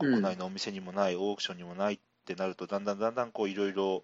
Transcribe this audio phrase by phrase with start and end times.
[0.00, 4.02] 国内のお店にもない、オークションにもないってなると、だんだんだんだんこういろいろ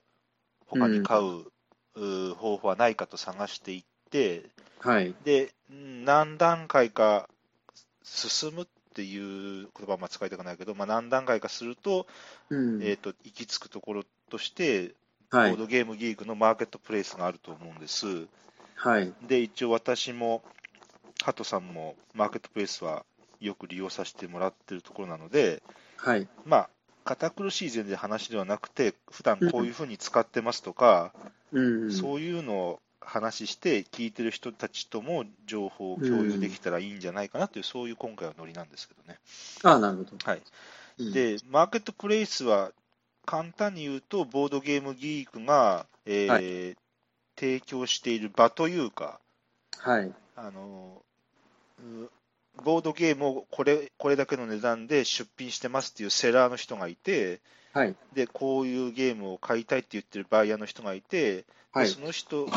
[0.66, 1.46] 他に買う,、
[1.94, 4.44] う方法はないかと探していって、
[4.80, 5.14] はい。
[5.24, 7.28] で、うん何段階か
[8.02, 12.06] 進むっていう言葉はあんま使いたくないけど、まあ、何段階かすると、
[12.50, 12.82] うん。
[12.82, 14.94] えー、と行き着くところとして、
[15.30, 15.50] はい。
[15.50, 18.26] ボードゲームギークのマーケットプレイスがあると思うんです。
[18.76, 19.12] はい。
[19.26, 20.42] で、一応私も、
[21.24, 23.04] ハトさんもマーケットプレイスは
[23.40, 25.62] よく利用させてもらってるところなので、
[25.96, 26.28] はい。
[26.44, 26.70] まあ、
[27.04, 31.12] 堅苦しい全然話ではなくて、普段こういうふうに使ってますとか、
[31.52, 31.92] うん。
[31.92, 39.18] そういうのを話して、聞いてる人たちとも情報を共有できたらいいんじゃないかなという、そういう今回はノリなんですけどね。
[39.62, 40.16] ああ、なるほど。
[40.24, 40.42] はい。
[40.98, 42.72] うん、で、マーケットプレイスは、
[43.24, 46.76] 簡単に言うと、ボードゲームギークが、えーは
[47.36, 49.20] 提供している場というか、
[49.78, 50.12] はい。
[50.36, 51.02] あの
[51.78, 52.10] う
[52.64, 57.40] ボードゲームをこれこれだけの値段で出品してますっていうセラーの人がいて、
[57.72, 57.94] はい。
[58.14, 62.00] でこういうゲームを買いたいって言ってるバイヤーの人がいて、はいでそ。
[62.00, 62.48] の人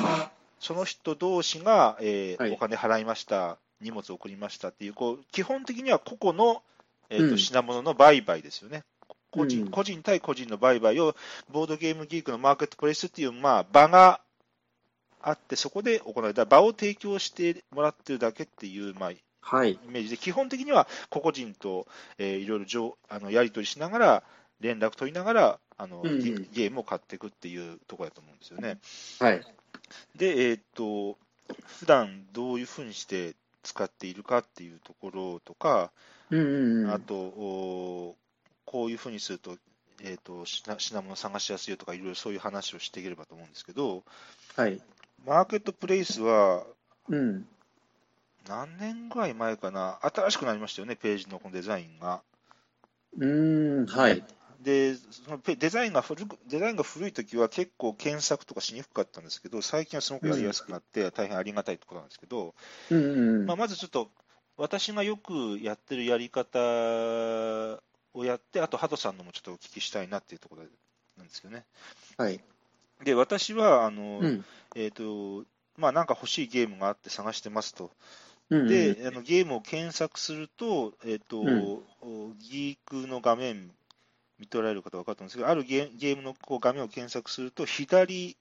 [0.60, 6.62] その人同士が、えーはいお金払いました、荷物送りましたっていう、こう基本的には個々の、
[7.10, 8.84] えーとうん品物の売買ですよね。
[9.32, 11.16] 個人うん個人対個人の売買を
[11.52, 14.22] ボードゲームギークのマーケットプレイスっていう、まあ、場が
[15.22, 19.80] あって、そこで行われた場を提供してもらってるだけっていう、まあ、イはい。
[19.88, 21.88] メージで、基本的には個々人と、
[22.18, 24.24] えーいろいろ情あのやり取りしながら、
[24.60, 28.78] 連絡取りながらあの、うんうんゲゲームを買っていくっていうところだと思うんですよね。
[29.20, 29.42] はい。
[30.16, 31.18] で、えーっと、
[31.80, 35.92] 普段どういうふうにして使っているかっていうところとか、
[36.30, 36.92] うんうんうん。
[36.92, 38.16] あと、お
[38.66, 39.58] こういうふうにすると、
[40.02, 44.04] えーっと品品物探しやすいよとか、いろいろそういう話をしていければと思うんですけど、
[44.56, 44.82] はい。
[45.26, 46.66] マーケットプレイスは
[47.08, 47.48] うん。
[48.50, 52.24] 何年ぐらい前かな、新しくなりましたよね、ページのこのデザインが。
[53.16, 53.86] うーん。
[53.86, 54.24] はい。
[54.60, 62.56] で、そのペデザインが古くデザインが古い時は結構検索とかしにくかったんですけど、最近はすごくやりやすくなって、大変ありがたいところなんですけど、
[62.90, 63.46] うんうんうん。
[63.46, 64.10] まあ、まずちょっと、
[64.58, 66.60] 私がよくやってるやり方
[68.14, 70.64] をやって、あと、ハトさんのもちょっとお聞きしたいなっていうところ
[71.18, 71.66] なんですけどね。
[72.18, 72.42] はい。
[73.04, 74.46] で、私は、あの、うん。
[74.76, 75.46] えっ、と、
[75.78, 77.92] まあ、なんか欲しいゲームがあって探してますと。
[78.50, 78.68] うんうん。
[78.68, 81.84] で、あのゲームを検索すると、えっ、と、うん
[82.40, 83.72] ギークの画面
[84.40, 88.38] 見とられる方は分かったんですけど、あるゲーゲームのこう画面を検索すると、左、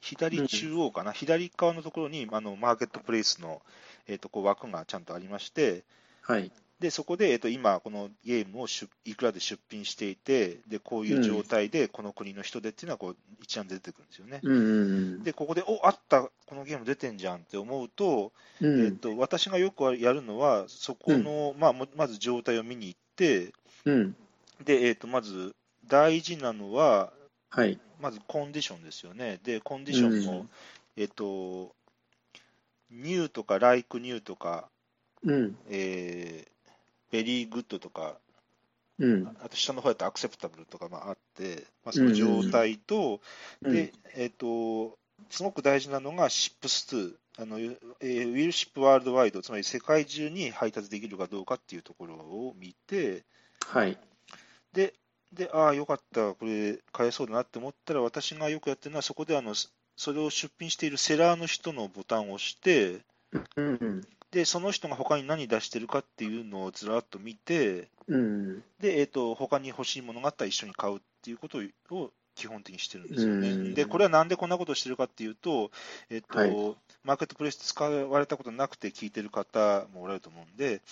[0.00, 3.62] 左中央かな、左側のところにあのマーケットプレイスの、
[4.06, 5.84] えっとこう枠がちゃんとありまして、
[6.22, 6.52] はい。
[6.80, 14.40] でそこで、えっと今、このゲームを出いくらで出品していてで、こういう状態で、この国の人でっていうのはこう一覧で出てくるんですよね。
[14.44, 14.74] うんうんう
[15.18, 15.22] ん。
[15.24, 23.52] で、ここで、おあった、このゲーム出てんじゃんって思うと、うんえっと私がよくやるのは、そこの、まあ、もまず状態を見に行って、
[23.84, 24.16] うん。
[24.64, 25.54] でえっとまず
[25.88, 27.12] 大事なのは、
[27.50, 27.80] はい。
[28.00, 29.40] まずコンディションですよね。
[29.42, 30.50] で、コンディションも、うん
[30.96, 31.74] えっと、
[32.90, 34.68] ニューとか、ライクニューとか、
[35.24, 35.56] うん。
[35.70, 36.57] えー
[37.10, 38.16] ベリーグッドとか、
[38.98, 39.36] うん。
[39.42, 43.20] あと下の方やったらアクセプタブルとかまああって、まあ、その状態と、
[43.62, 44.98] うんで、えっと、
[45.30, 53.24] すごく大事なのが、シップス2、あのえーウィルシップワールドワイド、つまり世界中に配達できるかどうかっていうところを見て、
[53.66, 53.96] はい。
[54.72, 54.94] で、
[55.32, 63.00] でああ、よかった、これ買えそうだなって思ったら、私がよくやってるのは、そこであのそそれを出品しているセラーの人のボタンを押して、
[63.56, 64.08] うんうん。
[64.30, 68.62] で、その人が他に何出してるかっていうのをずらっと見て、うん。
[68.80, 71.58] で、えっ、と、他に欲しいものがあったら一緒に買うっていうこと
[71.90, 73.50] を基本的にしてるんですよね。
[73.50, 75.70] うんで、これはなんでこんなことをしてるかっていうと、
[76.10, 80.82] えっ、と、はいマーケットプレイス使われたことなくて聞いてる方もおられると思うんで、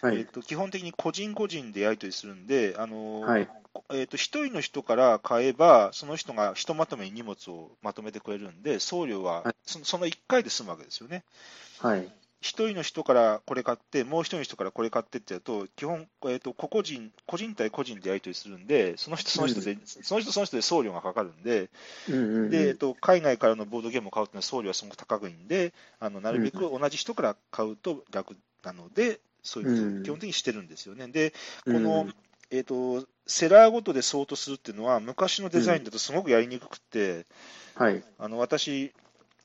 [0.00, 0.18] はい。
[0.18, 3.48] えっと、基本的に個人個人でやり取りするんで、あのはい。
[3.92, 11.22] えっと一人の人から買えば、その人がひとまとめに荷物をまとめてくれるんで、送料ははいそその1回で済むわけですよね。
[11.78, 12.08] はい。
[12.40, 21.68] 一人の人からこれ買って、もう一人の人からこれ買ってってやると、基本、えっと個々人、個人対個人でやり取りするんで、その人その人で、その人その人で送料がかかるんで、
[22.08, 22.50] うんうんうん。
[22.50, 31.08] で、えっと、海外からのボードゲームを買うというのは送料はすごく高いんで、あのなるべく同じ人から買うと楽なので、そういうことを基本的にしてるんですよね。
[31.08, 32.14] で、この、うん
[32.50, 37.26] えっと、セラーごとでソートするっていうのは、昔のデザインだとすごくやりにくくて、
[37.76, 38.02] はい。
[38.18, 38.92] あの私、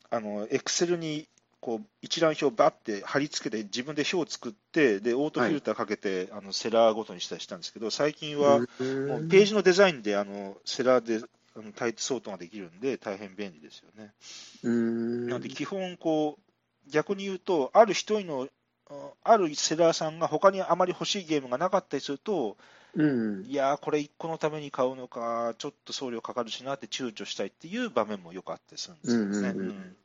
[0.10, 1.28] あの、エクセルに
[1.66, 11.26] こう一覧表ばって貼り付けて、自分で表を作って、で、オートフィルターかけて、あのセラーごとにしたりしたんですけど、最近は、もうページのデザインであのセラーで
[11.56, 14.14] あのタイプソートができるんで、大変便利ですよね。
[14.62, 15.28] うん。
[15.28, 18.48] なので、基本こう、逆に言うと、ある一人の、
[18.88, 22.58] ああるセラーさんが他にあまり欲しいゲームがなかったりすると、
[22.94, 23.46] うん。
[23.48, 29.02] いやー、これ1個のために買うのか、ちょっと送料かかるしなって躊躇したいっていう場面もよくあったりするん
[29.32, 29.96] ですよね。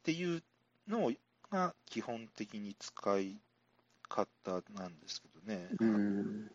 [0.00, 0.42] っていう
[0.90, 1.12] の
[1.50, 3.36] が基本的に使い
[4.08, 5.68] 方なんですけどね。
[5.80, 5.94] うん。
[5.94, 6.50] うん。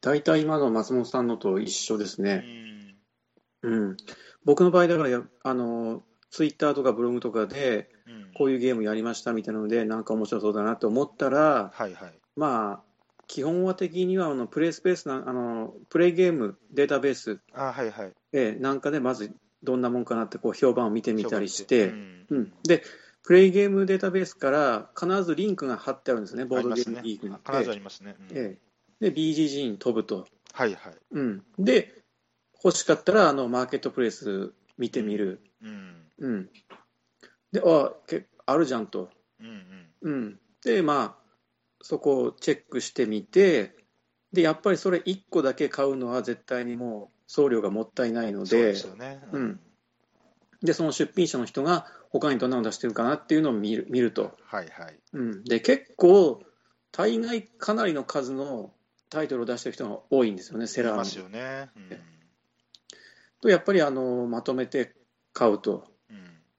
[0.00, 2.36] 大体今の松本さんのと一緒ですうね。
[2.36, 2.78] ん
[3.62, 3.96] うん。
[4.44, 12.12] 僕の場合、だからや、あの、ツイッターとかブログとかで、うんこういうゲームやりましたみたいなので、なんか面白そうだなと思ったら、はいはい。
[12.36, 12.88] まあ、
[13.26, 18.12] 基本は的にはあのプレイスペースな、あのプレイゲーム、データベース、あはいはい。
[18.32, 19.34] えーなんかでまず
[19.64, 22.84] どんなもんかなってこう評判を見てみたりして、うんうん、で、
[23.28, 27.34] プレイゲームデータベースから必ずリンクが貼ってあるんですね、ボードゲームギークに。
[27.46, 28.16] 必ずありますね。
[28.18, 28.56] うんえ
[29.02, 30.26] えで、BGG に飛ぶと。
[30.54, 30.94] はいはい。
[31.10, 32.02] うん、で、
[32.64, 35.42] 欲しかったらあのマーケットプレイス見てみる。
[35.62, 36.06] うん。
[36.20, 36.50] うん、
[37.52, 39.10] で、あけあるじゃんと。
[39.40, 39.46] うん
[40.00, 40.12] うん。
[40.14, 41.16] うん、で、まあ、
[41.82, 43.76] そこをチェックしてみて、
[44.32, 49.20] で、やっぱりそれ1個だけ買うのは絶対にもう送料がもったいないのそうで、ですよね。
[49.32, 49.60] うん
[50.62, 54.36] で、その出品者の人が他にどんなの出してるかなっていうのを見る見ると。
[54.44, 54.98] はいはい。
[55.12, 56.42] うん、で、結構、
[56.90, 58.72] 大概かなりの数の
[59.10, 61.70] タイトルを出してる人が多いんですよね、セラーますよね。
[61.76, 61.98] うん。
[63.40, 64.94] と、やっぱりあのまとめて
[65.32, 65.84] 買うと、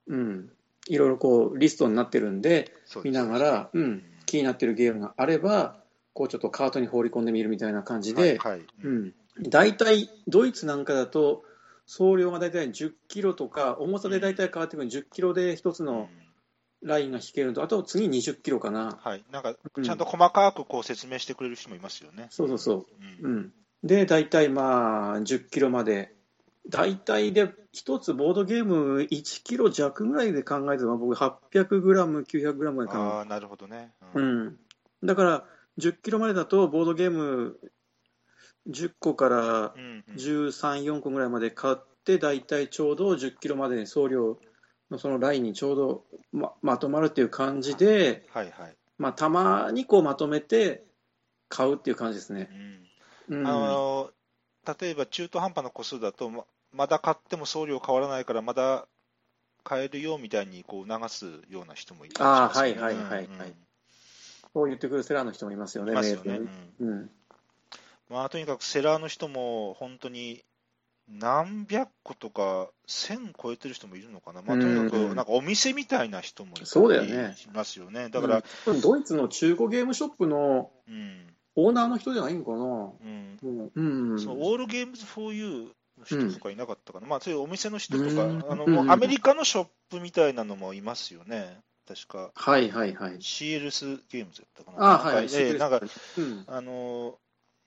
[0.08, 0.16] うん。
[0.16, 0.52] うん、
[0.88, 2.74] いろいろこうリストになってるんで、
[3.04, 8.66] 見ながら、うん、気になってるゲームがあれば、こうちょっとカートに放り込んでみるみたいな感じで、はいはい。
[8.84, 9.14] うん、
[9.44, 11.44] 大体、ドイツなんかだと、
[11.90, 16.08] 送料が大体10キロとか、重さで大体変わってくる10キロで一つうんの
[16.84, 19.00] ラインが引けると、あと次20キロかな。
[19.02, 19.24] はい。
[19.32, 22.28] なんか、うんちゃんと細かくこう説明してくれる人もいますよね。
[22.30, 22.86] そうそうそう。
[23.24, 23.32] うん。
[23.32, 23.54] うん、
[23.84, 26.14] で、大体まあ10キロまで、
[26.70, 33.06] 大体で一つボードゲーム1キロ弱ぐらいで考えても、僕800グラム、900グラムぐらいかな。
[33.16, 33.94] ああ、なるほどね。
[34.14, 34.60] ううんん、
[35.04, 35.46] だから
[35.80, 37.58] 10キロまでだと、ボードゲーム
[38.68, 40.16] 10個からうんうん。
[40.16, 44.40] 13、4個ぐらいまで買って、大体ちょうど10キロまでに送料
[44.92, 48.76] のそのラインにちょうどままとまるっていう感じで、はいはい。
[48.98, 50.84] まあ、たまにこうまとめて
[51.48, 52.50] 買うっていう感じですね。
[53.30, 53.40] うん。
[53.40, 54.12] うん、あの
[54.80, 58.88] 例えば中途半端な個数だと、ままだ買っても送料変わらないから、まだ
[59.64, 62.82] 買えるよみたいにこう流すような人もいたりしますよね。
[62.82, 63.26] あーはいはいはいはい。
[63.26, 63.56] うんうん。
[64.54, 66.40] こう言ってくるセラーの人もいますよね、いますよね。
[66.80, 67.10] うん
[68.10, 70.44] まあ、とにかくセラーの人も本当に
[71.08, 77.36] 何百個とか1000超えてる人もいるのかな、まあ、とにかうんくなんかお店みたいな人もいそうだよね。
[77.36, 78.10] しますよね。
[78.10, 78.82] だから、うん。
[78.82, 81.34] ドイツの中古ゲームショップのうん。
[81.56, 82.58] オーナーの人じゃないんかな。
[82.58, 83.38] うん。
[83.42, 88.46] もううん、そのオールゲームズ for you の人とかいなかったかな、まあそういうお店の人とか、うん。
[88.48, 88.74] あのうん。
[88.74, 91.58] もうアメリカのショップみたいなのもいますよね、
[91.88, 92.32] 確か。
[92.36, 93.18] はいはいはい。
[93.20, 94.92] シールスゲームズだったかな。
[94.94, 95.82] あはい、なんかええなんか、
[96.18, 97.18] うん、あの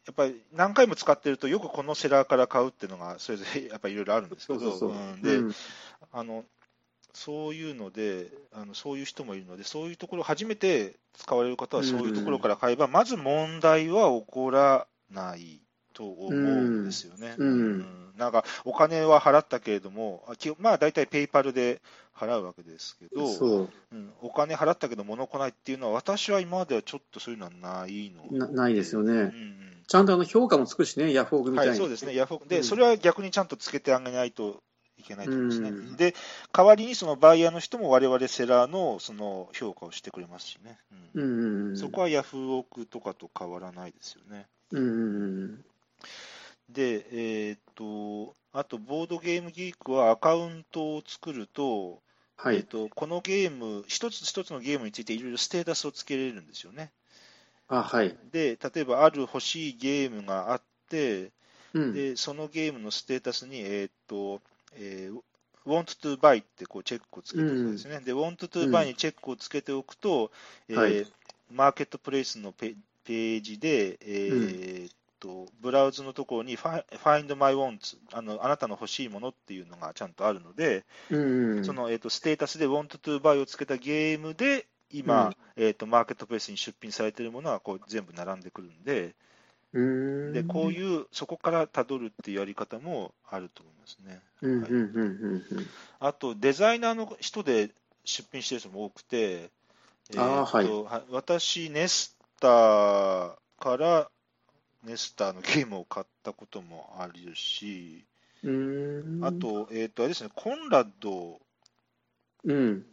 [0.07, 4.91] やっぱり何回も使ってると、よくこのセラーから買うっていうのが、それぞれやっぱりいろいろあるんですけど、そうそうそう。
[4.91, 5.23] うん。
[5.23, 5.55] で、うん。
[6.13, 6.45] あの
[7.15, 15.61] そういうのであの、そういう人もいるので、そういうところ、初めて使われる方はそういうところから買えば、まず問題は起こらない
[16.03, 17.37] と思うんですよね。
[17.39, 17.87] うん。
[18.17, 20.25] なんか、お金は払ったけれども、
[20.59, 21.81] まあ大体ペイパルで
[22.15, 23.69] 払うわけですけど、そう。
[23.93, 28.49] うん、お金払ったけど物来ないっていうのは、私は今まではちょっとそういうのはないのでな。
[28.49, 29.13] ないですよね。
[29.13, 29.33] うんうん。
[29.87, 31.71] ちゃんとあの評価もつくしね、ヤフオクみたいに。
[31.71, 32.65] はい、そうですね、ヤフオクで、うん。
[32.65, 34.61] それは逆にちゃんとつけてあげないと
[34.99, 35.61] いけないと思います。
[35.61, 35.69] ね。
[35.71, 35.97] うん。
[35.97, 36.15] で、
[36.53, 40.79] 代わりにそのバイヤーの人も我々セラーのその評価をしてくれますしね、
[41.15, 41.23] うん。
[41.23, 44.47] うんうんうん、そこはヤフオクとかと変わらないですよね。
[44.73, 45.65] うんうんうん
[46.69, 52.01] で、えーっと、あと、ボードゲームギークはアカウントを作ると、
[52.37, 52.57] はい。
[52.57, 56.91] えーっとこのゲーム、一つ一つのゲームについていろいろステータスをつけれるんですよね。
[57.69, 61.31] あはい、で、例えばある欲しいゲームがあって、
[61.73, 64.41] うん、で、そのゲームのステータスに、えーっと、
[64.75, 65.21] えー
[65.65, 68.01] want to buy ってこうチェックをつけておくんですね。
[68.01, 70.33] で、want to buy にチェックをつけておくと、
[70.69, 71.07] えーはい。
[71.53, 85.35] マーケットプレイスのペページで、えーっと、ブラウズのところに Fi- Find My Wants あの、あなたの欲しいものっていうのがちゃんとあるので、うんうん、その、えーっと、ステータスで want to buy をつけたゲームで、今、うん。
[85.57, 89.15] えーっと、マーケットプレイスに出品されているものはこう全部並んでくるんで、
[89.73, 94.21] うん、で、こういう、そこからたどるっていうやり方もあると思いますね。
[96.01, 97.71] あと、デザイナーの人で
[98.05, 99.51] 出品してる人も多くて、
[100.11, 101.03] えーっとはい。
[101.11, 104.11] 私、ネスターから
[104.85, 108.05] ネスターのゲームを買ったこともあるし、
[108.43, 111.41] あと、えーっと、あれですね、コンラッド
[112.45, 112.85] うん、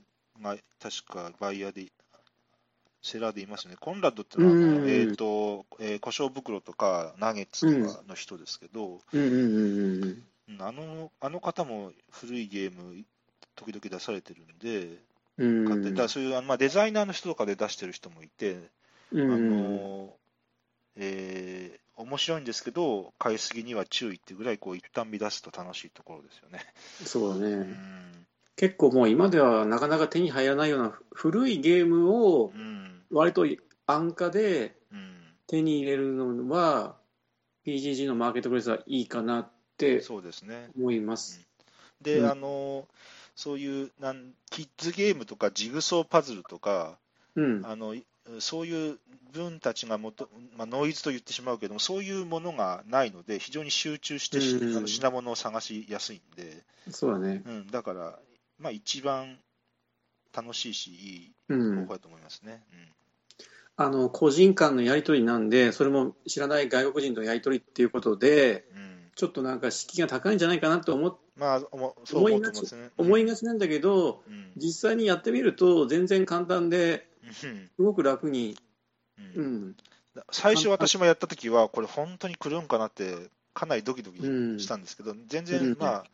[0.41, 1.91] が確かバイヤーで
[3.01, 3.75] セラーでいますね。
[3.79, 4.77] コンラッドってのは、うんうん。
[4.83, 10.03] うんえっ、と、えー、胡椒袋とかナゲッツとかの人ですけど、うんうんうんうん。
[10.03, 10.23] うん
[10.59, 13.03] あのあの方も古いゲーム、
[13.55, 14.97] 時々出されてるんで、
[15.37, 15.67] うん。
[15.67, 18.57] 買ってだそういうまあ、デザイナーの人とかで出してる人もいて、
[19.11, 20.13] うんあの
[20.95, 26.61] えー面白いんですけど、買いすぎには注意ってぐらい、こう一旦乱すと楽しいところですよね。
[27.05, 27.51] そうだね。
[27.55, 33.45] うん結構もう今ではなかなか手に入らないような古いゲームをうん割と
[33.85, 35.13] 安価でうん
[35.47, 36.95] 手に入れるのは
[37.65, 40.69] PGG のマーケットプレイスはいいかなってそうですね。
[40.77, 41.45] 思います。
[42.01, 42.87] で、うんあの
[43.35, 46.97] そういうなんキッズゲームとかジグソーパズルとか、
[47.35, 47.65] うん。
[47.65, 47.95] あの
[48.39, 48.99] そういう
[49.31, 57.41] 分たちがもと、まあ、ノイズと言ってしまうけども、そういうものがないので、非常に集中してし、うんあの品物を探しやすいんで、そうだね。
[57.45, 58.19] うん、だから、
[58.59, 59.37] まあ、一番
[60.35, 61.93] 楽しいし、いいうん方法。
[61.93, 62.63] だと思いますね。
[63.75, 72.89] あの、個人間のやりとりなんで、それも知らない外国人とのやりとりっていうことで、うんうんちょっとなんか敷居が高いんじゃないかなと思っまあ、そう思うと思うんですね。
[72.97, 78.57] 思いがちなんだけど、うん実際にやってみると全然簡単で、うんすごく楽に、
[79.17, 79.75] うんうん。
[80.31, 86.05] 最初私もやった時は、これ本当に来るんかなって、かなりドキドキしたんですけど、全う然ん、まあ、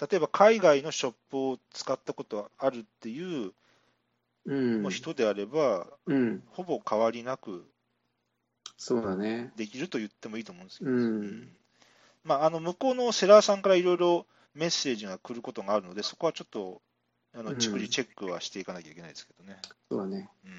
[0.00, 3.52] 例えば海外のショップを使ったことあるっていう
[4.46, 4.90] うん。
[4.90, 6.42] 人であれば、うん。
[6.50, 7.64] ほぼ変わりなく
[8.76, 9.52] そうだね。
[9.56, 11.48] できると言ってもいいと思うんですけうど、ん。
[12.24, 16.82] まあ、あの向こうのセラーさんからいろいろメッセージが来ることがあるので、そこはちょっと
[17.34, 19.58] あうんのじっくりチェックはしていかなきゃいけないですけどね。
[19.90, 20.28] そうだね。
[20.44, 20.52] うん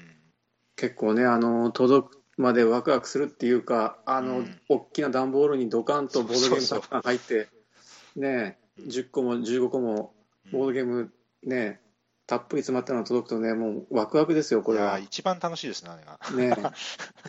[0.76, 7.48] 結構ね、あの、届くまでワクワクするっていうか、あの、うん大きな段ボールにドカンとボードゲームたくさん入って、
[8.16, 10.14] ね、うん10個も15個も
[10.50, 11.12] ボードゲーム
[11.44, 11.80] ね、
[12.26, 14.98] たっぷり詰まったのが届くとね、もうワクワクですよ、これは。
[14.98, 16.18] 一番楽しいですね、あれが。
[16.36, 16.72] ね。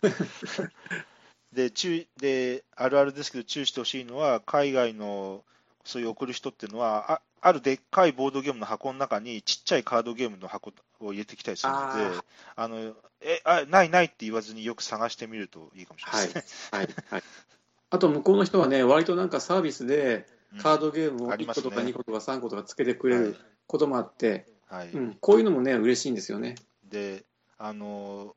[1.51, 5.43] で注意で、あるあるですけど、注意してほしいのは、海外の
[5.83, 12.23] そういう送る人っていうのは、ああるでっかいボードゲームの箱の中に、ちっちゃいカードゲームの箱を入れてきたりするので、
[12.55, 16.79] あのえあないないって言わずによく探してみるといいかもしれないはいですね。。
[16.79, 16.87] はい。
[17.11, 17.23] はい。
[17.91, 23.35] あと、向こうの人はね、割となんかサービスで、うんカードゲームを1ありますね個とか2個とか3個とかつけてくれる
[23.67, 26.55] こともあって、はいうん、こういうのもね、嬉しいんですよね。
[26.85, 27.25] で、
[27.57, 28.35] あの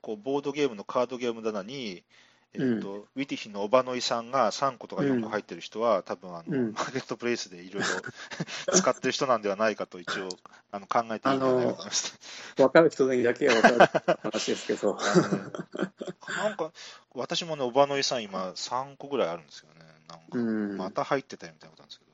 [0.00, 2.04] こうボードゲームのカードゲーム棚に、
[2.54, 7.88] えっとウィティヒのおばのいさんが3個とか4個入ってる人は、多分あの、うんマーケットプレイスでいろいろ
[8.74, 10.28] 使ってる人なんではないかと一応
[10.72, 12.18] あの考えていいんじゃないかと思います。
[12.56, 14.98] 分かる人だけが分かる話ですけど。
[16.28, 16.72] なんか、
[17.14, 19.80] 私もね、おばのいさん、今、3個ぐらいあるんですよね。
[20.08, 22.10] なんかうんまた入ってたよみたいなことなんですけど。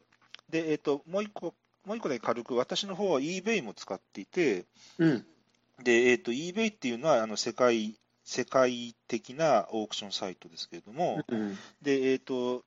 [0.51, 4.65] で、えっ、と、もう一個、もう一個で軽く、私の方は eBay も使っていて、
[4.99, 5.27] うん。
[5.83, 11.57] で、えっ、と、eBay っていうのは、あの、世界、世界的なオークションサイトですけれども、うん。
[11.81, 12.65] で、えっ、と、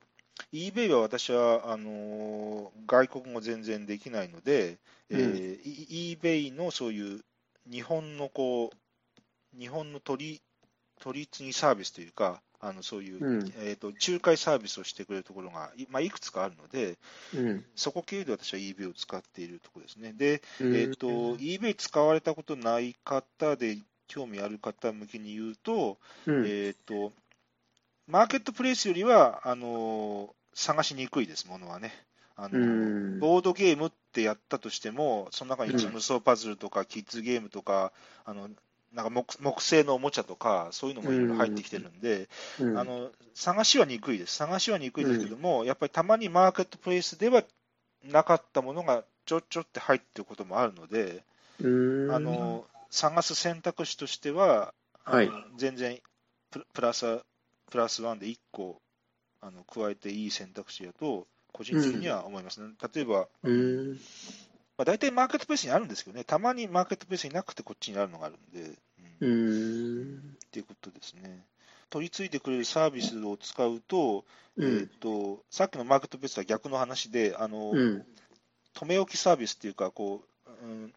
[0.53, 4.77] eBay は私は、あのー外国語全然できないので、
[5.09, 7.19] えーい eBay のそういう
[7.69, 10.41] 日本のこう、日本の取り
[11.01, 16.97] 取り次ぎサービスというか、あのそういう、うんえー、と仲介サービスをしてくれるところがい,、まあ、いくつかあるので、
[17.35, 17.65] うん。
[17.75, 20.13] そこ経由で私は eBay を使っているところですね。
[20.13, 23.77] で、うんえっ、と、eBay 使われたことない方で
[24.09, 26.45] 興味ある方向けに言うと、うん。
[26.45, 27.13] えっ、と、
[28.07, 31.93] マーケットプレイスよりは、あの探しにくいです、ものはね。
[32.35, 33.19] あのうん。
[33.19, 37.93] ボードゲームってやったとしても、その中にジグソーパズルとか、キッズゲームとか、
[38.25, 38.49] あの
[38.93, 42.27] なんか木木製のおもちゃとか、そういうのもいろいろ入ってきてるんで、
[42.59, 42.77] うん。
[42.77, 47.43] あの探しはにくいです、探しはにくいですけども、やっぱりたまにマーケットプレイスでは
[48.03, 51.23] なかったものがちょっちょって入ってることもあるので、
[51.61, 52.11] うん。
[52.11, 55.99] あの探す選択肢としては、はい全然
[56.51, 57.05] ププラス
[57.69, 58.81] プラスワンで1個
[59.41, 62.69] あの加えていい選択肢だと、個人的には思いますね。
[62.93, 63.91] 例えば、うん。
[64.77, 68.77] まあ、大体マーケットプレイスにあるんですけどね、たまにマーケットプレイスになくてこっちにあるのがあるんで、
[69.21, 70.17] うんうん。
[70.17, 71.45] っていうことですね。
[71.89, 74.25] 取り継いでくれるサービスを使うと、
[74.57, 74.87] うえーん。
[74.87, 78.05] とさっきのマーケットプレイスとは逆の話で、あのうん。
[78.73, 80.93] 止め置きサービスっていうか、こう、うん、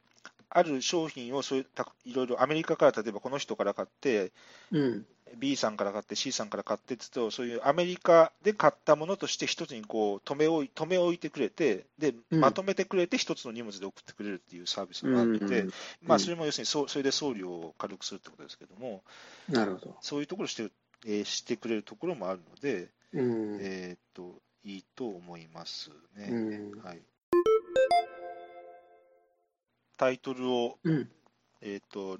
[0.54, 4.32] ある商品をそういうたいろいろアメリカから例えばこの人から買って、
[4.71, 5.06] うん。
[5.38, 15.66] B さんから買って C さんから買ってって言うと、そういうアメリカで買ったものとして一つにこう止め置い止め置いてくれて、で、うんまとめてくれて一つの荷物で送ってくれるっていうサービスがあって、
[16.02, 19.02] まあそれも要するにそそれで送料を軽くするってことですけども、
[19.49, 19.97] なるほど。
[20.02, 20.71] そういうところをして,、
[21.06, 23.59] えーしてくれるところもあるので、うん。
[23.61, 26.28] えーっと、いいと思いますね。
[26.30, 27.00] うんはい。
[29.97, 31.09] タイトルを、うん。
[31.61, 32.19] えーっと、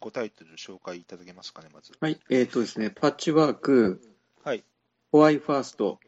[0.00, 1.92] 5タイトル紹介いただけますかね、まず。
[2.00, 4.00] はい、えっ、とですね、パッチワーク、
[4.44, 4.64] はい。
[5.12, 6.00] ホワイファースト、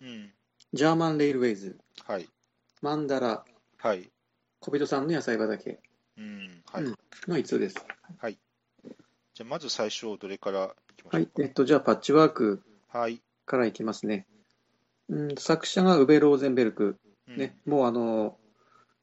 [0.00, 0.32] うん。
[0.72, 2.28] ジャーマンレイルウェイズ、はい。
[2.80, 3.44] マンダラ、
[3.78, 4.10] はい。
[4.60, 5.78] 小人さんの野菜畑
[6.16, 6.62] うん。
[6.72, 6.84] はい。
[6.84, 6.96] うん
[7.28, 7.76] の5つです。
[9.36, 13.00] じゃあ、まず最初、どれからいきましょうはい、えっ、と、じゃあパッチワークか。
[13.00, 13.20] はい。
[13.44, 14.26] からいきますね。
[15.10, 16.96] うん、作者がウベ・ローゼンベルク、
[17.28, 18.38] うんね、もうあの、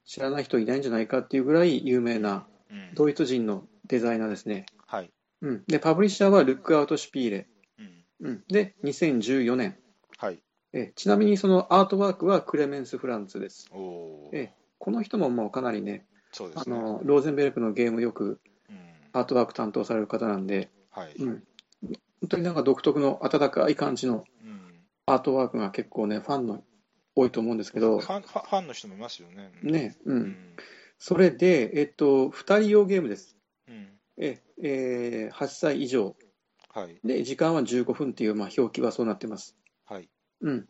[0.06, 2.96] 知らない人いないんじゃないかっていうぐらい有名なうん。
[2.96, 4.66] ドイツ人のデザイナーですね。
[4.88, 5.12] はい。
[5.42, 7.48] うん、で、パブリッシャーはルックアウト・シュピーレ。
[7.80, 8.28] うん。
[8.28, 9.78] うん、で、2014年。
[10.18, 10.42] はい。
[10.74, 13.70] えちなみにそのアートワークはクレメンス・フランツです。
[13.72, 14.30] おお。
[14.34, 16.76] えこの人ももうかなりね、あそうですね。
[16.76, 18.80] のローゼンベルクのゲームよくうん。
[19.14, 21.14] アートワーク担当される方なんで、はい。
[21.20, 21.44] うん、
[21.84, 24.62] 本当になんか独特の温かい感じのうん。
[25.06, 26.64] アートワークが結構ね、ファンの
[27.16, 29.52] 多いと思うんですけどフ、ァンの人もいますよね。
[29.62, 30.38] ね、う、うんん。
[30.98, 33.38] それで、えっと、2人用ゲームです。
[33.68, 33.90] うん。
[34.18, 36.16] ええー8歳以上
[36.74, 37.00] はい。
[37.04, 39.56] で、時間は15分っていう、まあ、表記はそうなってます。
[39.86, 40.10] はい。
[40.42, 40.68] うん、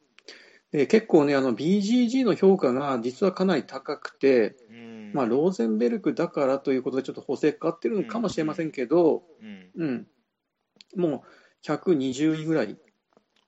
[0.71, 5.12] で結構ね、あの BGG の評価が実はかなり高くて、うん。
[5.13, 9.71] まあ、ローゼンベルクだからということで、ちょっと補正かかってるのかもしれませんけど、うん。
[9.75, 10.07] うん、
[10.95, 12.77] もう120位ぐらい、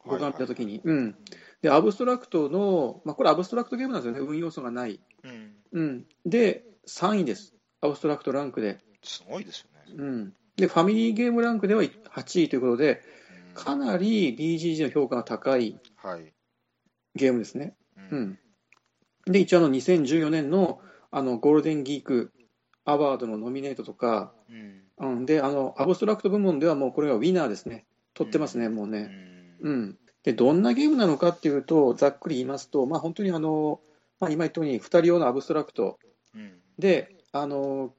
[0.05, 0.59] 僕が見たとき。
[0.59, 1.15] きに、うん、
[1.65, 4.99] で、アブストラクトの、まあ、これ、アブストラクトゲームなんですよね、運要素がない。
[5.23, 5.55] うん。
[5.71, 8.77] うん、で、3位です、アブストラクトランクで。
[9.01, 9.95] すごいですよね。
[9.97, 16.33] うん、で、ファミリーゲームランクでは8位ということで、うんかなり BGG の評価が高いはい。
[17.15, 17.73] ゲームですね。
[18.11, 18.15] う。
[18.15, 18.39] うんん、
[19.25, 22.33] で、一応あの、2014年のあのゴールデンギーク
[22.83, 24.33] アワードのノミネートとか、
[24.99, 25.15] うん。
[25.15, 27.85] うん、で、あの、アブストラクト部門ではもうこれがウィナーですね。
[28.13, 29.03] 取ってますね、もううね。
[29.03, 29.57] ん。
[29.61, 29.97] うん。
[30.25, 33.79] で、どんなゲームなのかっていうと、ざっくり言いますと、まあ本当にあの、
[34.19, 35.99] まあ今言ったように2人用のアブストラクト
[36.33, 36.59] うん。
[36.79, 37.93] で、あの、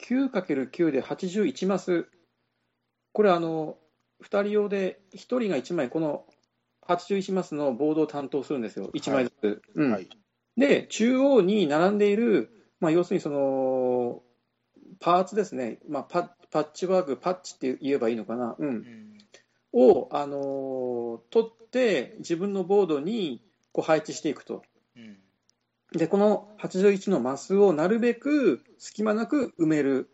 [0.00, 2.08] 9×9 で81マス、
[3.12, 3.76] これあの、
[4.22, 6.24] 2人用で1人が1枚、この
[6.88, 9.62] 81マスのボードを担当するんですよ、1枚ずつ。
[9.74, 10.08] うんはい。
[10.56, 14.22] で、中央に並んでいる、まあ、要するにその、
[15.00, 19.11] パーツですね、まあ、パパッチワーク、パッチって言えばいいのかな、う、うんん。
[19.72, 24.62] を、あのー取って、自分のボードにこう配置していくと。
[24.96, 25.18] うん。
[25.92, 30.10] で、この81のマスをなるべく隙間なく埋める、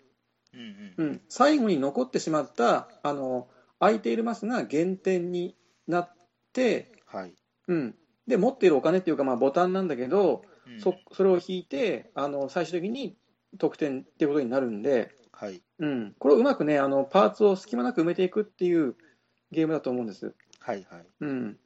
[0.55, 0.95] うん。
[0.97, 1.05] う。
[1.05, 3.49] ん、最後に残ってしまった、あの
[3.81, 6.11] 空いているマスが減点になっ
[6.53, 7.35] て、はい。
[7.69, 7.95] うん、
[8.27, 13.17] で持っているお金っていうか、まあ、ボタンなんだけど、うんそそれを引いてあの最終的に
[13.59, 15.63] 得点っていうことになるんで、はい。
[15.79, 18.95] うん、これをうまくねあのパーツを隙間なく埋めていくっていう
[19.51, 20.35] ゲームだと思うんです。
[20.61, 20.87] はい。
[20.91, 21.07] はい。
[21.21, 21.57] うん、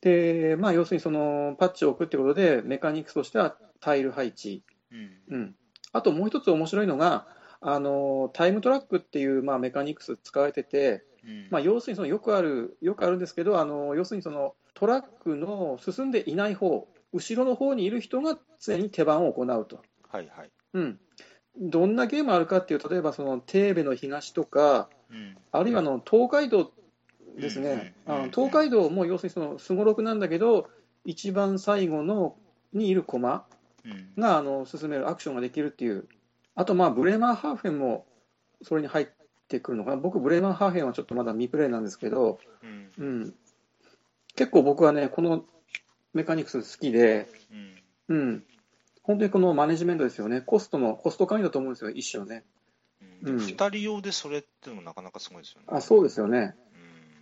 [0.00, 5.10] で、まあ、要するにそのパッチを置くってことでメカニクスとしてはタイル配置、うん。
[5.28, 5.54] うん、
[5.92, 7.26] あともう一つ面白いのが
[7.60, 11.48] あのタイムトラックっていう、まあ、メカニクス使われてて、うん。
[11.50, 19.82] まあ、要するにそのよくあるよくあるんですけどあの要するにそのトラックの進んでいない方後ろの方にいる人が常に手番を行うと。
[20.08, 20.28] はい。
[20.34, 20.50] はい。
[20.74, 20.98] うん、
[21.58, 25.36] どんなゲームあるかっていう例えばそのテーベの東とかうん。
[25.52, 26.72] あるいはあの東海道
[27.36, 30.68] ですね、あの東海道も要するにそのすごろくなんだけど
[31.04, 32.36] 一番最後の
[32.72, 33.44] にいる駒
[33.84, 34.12] うん。
[34.20, 36.06] があの進めるアクションができるっていう
[36.54, 38.04] あとまあブレーマーハーフェンも
[38.62, 39.06] それに入っ
[39.48, 42.90] てくるのかな僕ブレーマーハーフェンはちょっとまだ未プレイなんですけど、うん。
[42.98, 43.34] うん、
[44.36, 45.44] 結構僕はねこの
[46.12, 47.28] メカニクス好きで、
[48.08, 48.16] うん。
[48.16, 48.44] うん、
[49.02, 52.44] 本当にこのマネジメントですよねコストのコスト管理だと思うんですよ一種のね
[53.22, 53.34] うん。
[53.34, 55.66] うん二人用でそれってのもなかなかすごいですよね。
[55.70, 56.69] あそうですよねうん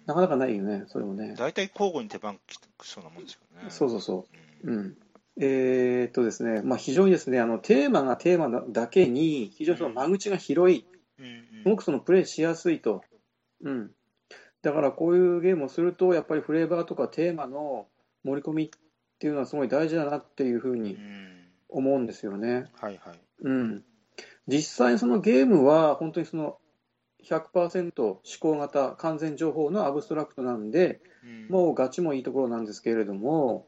[0.08, 3.70] なかなかないよねそれもね大体交互に手番来そうなもんですよね。
[3.70, 4.26] そうそうそ
[4.64, 4.74] ううん。
[4.74, 4.96] うん
[5.40, 10.84] えーっとですね、まあ、非常にですねあのテーマがテーマだけに非常にその間口が広い、
[11.20, 11.62] うん。
[11.62, 13.02] すごくそのプレイしやすいと、
[13.62, 13.90] うん、
[14.62, 17.86] だからこういうゲームをするとやっぱりフレーバーとかテーマの
[18.24, 18.68] 盛り込みっ
[19.18, 20.98] ていうのはすごい大事だなっていうふううにん。
[21.68, 22.64] 思うんですよね。
[22.80, 22.98] はい。
[23.04, 23.18] はい。
[23.42, 23.84] うん、
[24.48, 26.58] 実際そのゲームは本当にその
[27.28, 31.48] 100%思考型完全情報のアブストラクトなんでうん。
[31.48, 33.66] もうガチもいいところなんですけれども、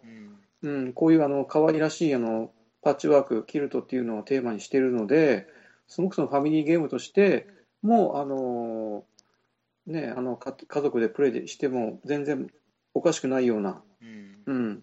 [0.62, 0.80] うん。
[0.84, 2.50] うん、こういうあの可愛らしいあの
[2.82, 5.46] パッチワーク、キルトっていうのをテーマにしているので、
[5.86, 7.46] すごくそのファミリーゲームとして、
[7.82, 9.04] もうあの、
[9.86, 12.46] ね、あのか家族でプレイしても全然
[12.94, 14.42] おかしくないような、うん。
[14.46, 14.82] うん、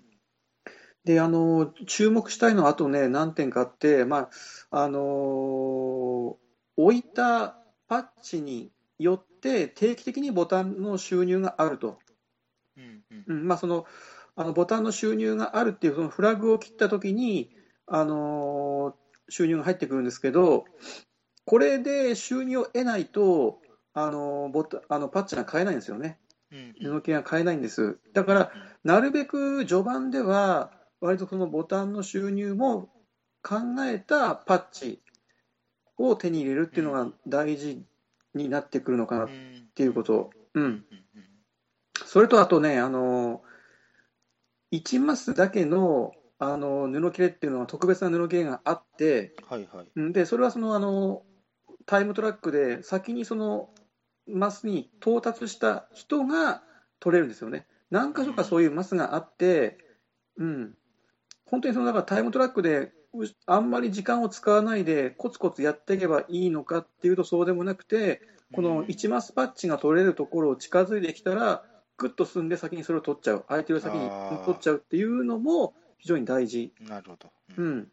[1.05, 4.29] であの注目したいのはあとね、何点かあって、ま
[4.71, 6.37] ああの
[6.75, 11.99] 置いたパッチによって定期的にボタンの収入があると。
[12.77, 13.03] うん。
[13.11, 13.23] うん。
[13.27, 13.85] うんまあ、その
[14.35, 17.49] あのボタンの収入があるっていうそのフラグを切ったときに、
[17.87, 20.63] あのー収入が入ってくるんですけど、
[21.43, 23.59] これで収入を得ないと、
[23.93, 26.17] あのボタあのパッチが買えないんですよね。
[26.51, 27.99] うん布系が買えないんです。
[28.13, 28.51] だから、
[28.83, 30.71] なるべく序盤では、
[31.01, 32.89] 割とそのボタンの収入も
[33.43, 35.01] 考えたパッチ
[35.97, 37.83] を手に入れるっていうのが大事
[38.33, 40.31] になってくるのかなっうんていうこと。
[40.53, 40.85] うん。
[42.05, 43.43] それとあとね、あの、
[44.71, 49.91] 1マスだけの、あの、布切れっていうのは特別な布切れがあって、はいはい。
[49.95, 51.23] うんで、それはその、あの、
[51.85, 53.69] タイムトラックで先にその
[54.27, 56.61] マスに到達した人が
[56.99, 57.65] 取れるんですよね。
[57.89, 59.77] 何箇所かそういうマスがあって、
[60.37, 60.77] うん。
[61.45, 62.93] 本当にその、だからタイムトラックで、う
[63.45, 68.21] あんまり時間を使わないでコツコツやっていけばいいのかっていうとそうでもなくて、
[68.53, 71.63] この1マスパッチが取れるところを近づいてきたら、
[71.97, 73.45] ぐっと進んで先にそれを取っちゃう。
[73.47, 74.09] 相手より先に
[74.45, 76.71] 取っちゃうっていうのも非常に大事。
[76.81, 77.31] なるほど。
[77.57, 77.87] ううんん。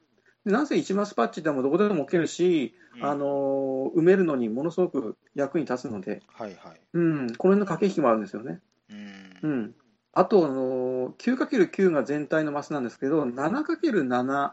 [0.45, 6.81] でなんせ1マスパッチでもどこでも置けるし、うんあの埋めるのにものすごく役に立つので、はいはい。
[6.93, 8.61] うん、この辺の駆け引きもあるんですよね。
[8.89, 9.75] うんうん、
[10.13, 14.53] あと、あの 9×9 が全体のマスなんですけど、7×7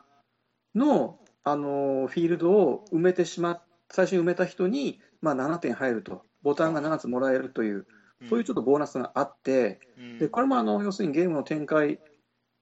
[0.75, 7.85] の、あのフィールドを埋めてしまっ最初に埋めた人に、まあ、7点入ると、ボタンが7つもらえるという、
[8.29, 10.17] そういうちょっとボーナスがあって、うん。
[10.17, 11.99] でこれもあの要するにゲームの展開、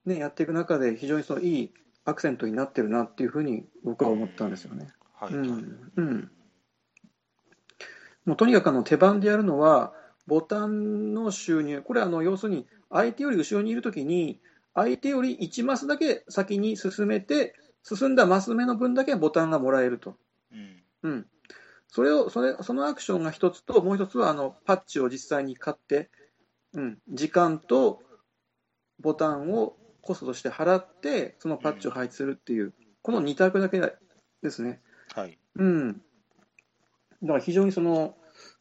[0.04, 1.72] ね、やっていく中で、非常にそのいい
[2.04, 4.88] アクセントになってるなっていうふうに僕は思ったんですよね。
[5.14, 5.34] はい。
[5.34, 5.38] はい。
[5.38, 5.92] うん。
[5.96, 6.30] うん。
[8.26, 9.92] もうとにかくあの手番でやるのは、
[10.26, 14.40] ボタンの収入、これはあの要するに相手より後ろにいるときに、
[14.74, 20.16] 相手より1マスだけ先に進めて、進んだマス目の分だけボタンがもらえると。
[20.52, 21.26] うんうん、
[21.88, 26.10] それをそれそのアクションが一つと、もう一つはあのパッチを実際に買って、
[26.74, 28.02] うん、時間と
[29.00, 33.80] ボタンをコストとして払って、そのパッチを配置するっていう、この2択だけ
[34.42, 34.80] ですね。
[35.14, 35.38] はい。
[35.56, 35.92] うん。
[37.22, 38.14] だから非常にその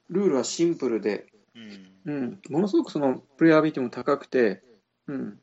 [0.10, 4.64] ルールはシンプルで、うんうん、ものすごくそのプレイアビリティも高くて、
[5.08, 5.40] うん、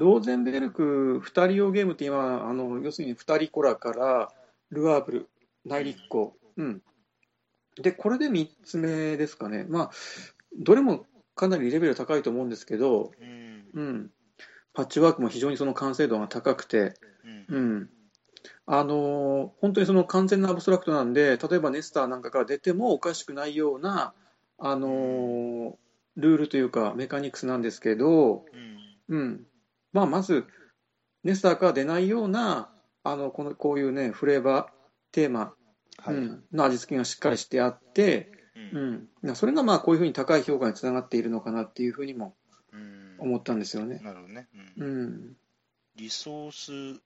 [0.00, 4.32] ローゼンベルク2人用ゲームって今、あの要するに2人コラから
[4.70, 5.28] ルアーブル、
[5.66, 6.82] 内陸港、うん、
[7.76, 9.90] で、これで3つ目ですかね、まあ、
[10.58, 13.66] どれもかなりレベル高いと思うんですけど、うん。
[13.74, 14.10] うん、
[14.72, 16.94] パッチワークも非常にその完成度が高くて、
[17.50, 17.56] うん。
[17.56, 17.90] うん、
[18.64, 24.14] あのー本当にその完全なアブストラクトなんで、例えばネスターなんかから出てもおかしくないような、
[24.58, 25.72] あのー
[26.16, 28.46] ルールというか、メカニクスなんですけど、
[29.08, 29.16] うん。
[29.16, 29.46] うん
[29.92, 30.46] まあ、まず、
[31.24, 32.72] ネスターから出ないような、
[33.02, 35.54] あのこのこういうね、フレーバー、テーマ、
[35.98, 36.14] はい。
[36.14, 38.32] うんの味付けがしっかりしてあって、
[38.72, 39.08] うん。
[39.22, 42.34] うん、それがまあこういうふうに高い評価につながっているのかなっていうふうにも
[42.72, 43.16] うん。
[43.18, 44.00] 思ったんですよね。
[44.02, 44.48] なるほどね。
[44.78, 44.88] うん。
[44.88, 45.36] うん。
[45.96, 47.00] リソース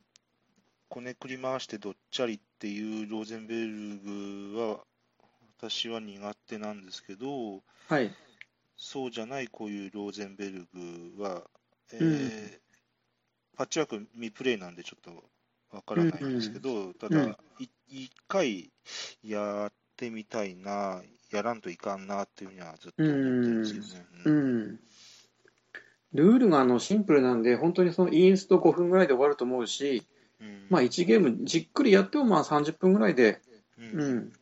[0.88, 4.78] こねくり回してどっちゃりっていうローゼンベルグは
[5.58, 8.14] 私は苦手なんですけど、はい、
[8.76, 11.42] そうじゃないこういうローゼンベルグは、
[11.92, 12.63] えーうん
[13.56, 15.24] パッチワーク未プレイなんでちょっと
[15.74, 17.36] わからないんですけど、ただ、うん。
[17.58, 18.70] い一回
[19.22, 24.06] やってみたいな、やらんといかんなっていうふうにはずっと思ってるんですよね。
[24.24, 24.60] ううん。
[24.62, 24.80] ん、
[26.12, 30.04] ルールがあのシンプルなんで、本当にそのインスト5分ぐらいで終わると思うし、
[30.40, 30.66] うん。
[30.70, 33.40] まあ、1ゲームじっくりやってもまあ30分ぐらいで、
[33.78, 34.00] うん。
[34.00, 34.32] うん、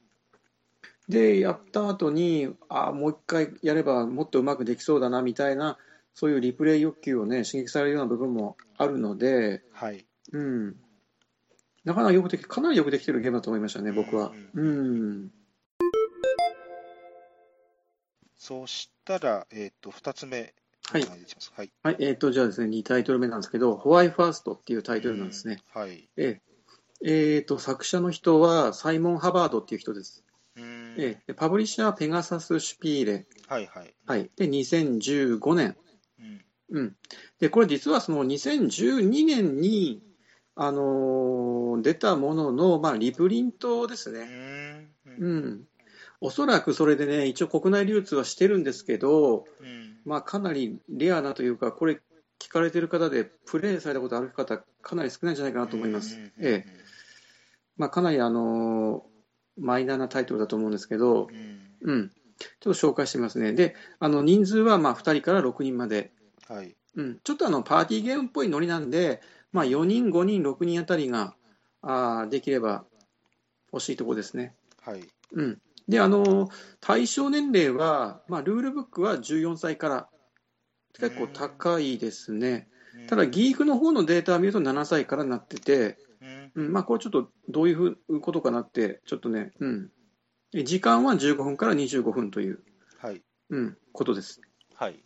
[1.08, 5.78] で、やった後に、ああ、もう一回やればもっとうまくできそうだなみたいな、
[6.14, 10.04] そういうリプレイ欲求をね、刺激されるような部分もあるので、はい。
[10.32, 10.76] うん、
[11.84, 14.32] なかなかよくでき、かなりよくできてるゲームだと思いましたね、僕は。
[14.54, 15.30] うん、
[18.36, 20.54] そうしたら、えっ、と、二つ目、
[20.90, 21.02] はい。
[21.02, 21.72] はい。
[21.82, 25.62] はい、えっ、と、じゃあですね、2タイトル目なんですけど、ホワイファーストっていうタイトルなんですね。
[25.74, 26.08] うんはい。
[26.16, 26.40] え
[27.04, 30.24] ええーと、作者の人はサイモン・ハバードっていう人です。
[30.56, 33.26] うんええでパブリッシャーはペガサス・シュピーレ。
[33.48, 33.94] はいはい。
[34.06, 34.30] はい。
[34.36, 35.76] で、2015年。
[36.72, 36.96] うんうん。
[37.38, 40.02] で、これ実はその2012年に、
[40.54, 44.24] あのー出たものの、まあ、リプリントですうね。
[44.24, 45.64] んうん。
[46.20, 52.00] おそらくそれでね、一応国内流通はしてるんですけど、うんまあ、かなりレアなというか、これ
[52.38, 56.16] 聞かれてる方で、プレイされたことある方、かなり少ないんじゃないかなと思います。
[56.16, 56.66] うんええ。
[57.76, 59.12] まあ、かなりあのー
[59.58, 63.52] マイナーなタイトルだと思うんですけど、うんうん、ちょっと紹介してみますね。
[63.52, 66.10] で、あの人数はまあ2人から6人まで、
[66.52, 66.76] はい。
[66.94, 71.34] うん、ちょっとあのパーティーゲームっぽいノリなんで、まあ、4人、5人、6人あたりが
[71.80, 72.84] あーできれば
[73.72, 74.54] 欲しいところですね。
[74.82, 75.02] はい。
[75.32, 80.08] うん、で、あの対象年齢は、まあ、ルールブックは14歳から、
[80.94, 82.68] 結構高いですね。
[83.08, 89.90] ただ、ギークの方のデータを見ると7歳からになってて、うんうんまあ、これちょっとどういうことかなって、ちょっとね、うん、
[90.52, 92.60] で時間は15分から25分という、
[92.98, 93.22] はい。
[93.48, 94.40] うん、ことです。
[94.74, 95.02] はい。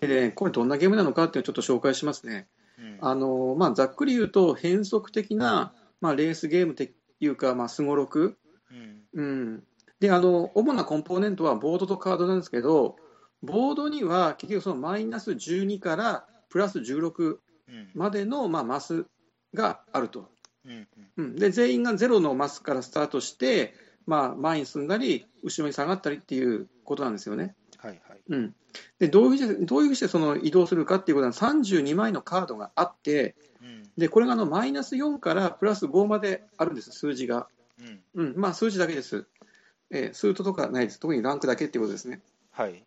[0.00, 2.48] でね、これどんなゲームなのかっていうのをちょっと紹介しますね。
[2.78, 8.38] うんあのまあ、ざっくり言うと、変則的な、まあ、レースゲームっていうか、まあ、すごろく、
[8.70, 9.02] うん。
[9.14, 9.62] うん、
[10.00, 12.96] であの主なコンポーネントはボードとカードなんですけど、
[13.42, 17.90] ボードには結局そのマイナス12からプラス16うん。
[17.94, 19.04] までの、まあ、マス
[19.54, 20.30] があると。
[20.64, 20.88] うん。
[21.16, 23.74] うん、で全員がゼロのマスからスタートして、
[24.06, 27.54] まあ、前に進んだり、後ろに下がったりっていうことなんですよね。
[27.78, 28.20] はいはい。
[28.28, 28.54] うん、
[28.98, 33.90] でどういうふうにしてどういうふうにしてその移動するかっていうことは、32枚のカードがあって、うん。
[33.96, 37.48] でこれがあのマイナス4からプラス5まであるんです、数字が。
[38.14, 38.26] うん。
[38.26, 39.26] うんまあ、数字だけです、
[39.90, 42.20] えー数ととかないです、特にランクだけっていうことですね。
[42.50, 42.84] はい。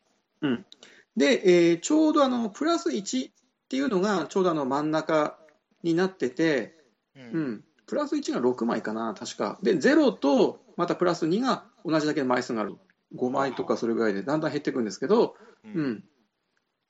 [1.16, 3.34] で、えーちょうどあのプラス1っ
[3.70, 5.38] ていうのがちょうどあの真ん中
[5.84, 6.76] になってて、
[7.16, 7.40] うう。
[7.40, 9.58] ん、プラス1が6枚かな、確か。
[9.62, 12.76] で、0とまたプラス2が同じだけの枚数がある。
[13.16, 15.68] 5枚とかそれぐらいでだんだん減っていくんですけど、う。
[15.68, 16.04] うん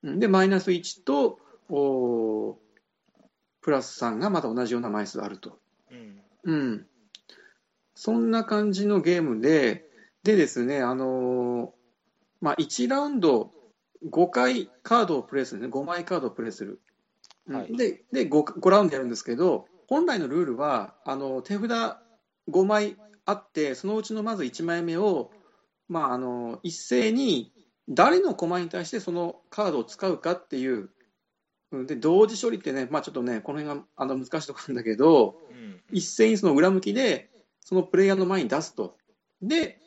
[0.04, 1.38] で、マイナス1と
[1.70, 2.56] おー
[3.62, 5.60] プラス3がまた同じような枚数あると。
[5.92, 6.22] うん。
[6.44, 6.86] うん。
[7.94, 9.86] そんな感じのゲームで、
[10.24, 11.70] でですね、あのー
[12.42, 13.52] まあ、1ラウンド
[14.10, 16.82] 5回カードをプレイするね、5枚カードをプレイする。
[17.48, 21.98] うんはいでで5、5ラウンドやるんですけど、本来のルールは、あの手札
[22.50, 25.32] 5枚あって、そのうちのまず1枚目を、
[25.92, 27.52] まあ、あの一斉に
[27.90, 30.90] 誰の駒に対してそのカードを使うかっていう、
[31.72, 35.82] うんで同時処理ってね、まあ、ちょっとね、この辺があの難しいところなんだけど、うん。
[35.90, 37.30] 一斉にその裏向きで、
[37.62, 38.98] そのプレイヤーの前に出すと。
[39.42, 39.80] で、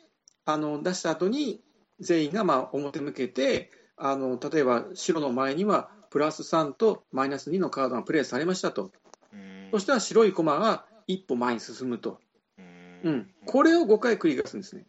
[0.45, 1.61] あの出した後に
[1.99, 8.91] 全員がまあ表向けて、あの例えば白の前にはプラス3とマイナス2のカードがプレイされましたと。
[9.31, 9.69] うん。
[9.71, 12.19] そしたら白い駒が一歩前に進むと。
[12.57, 12.61] う
[13.05, 14.87] うん、これを5回繰り返すんですね。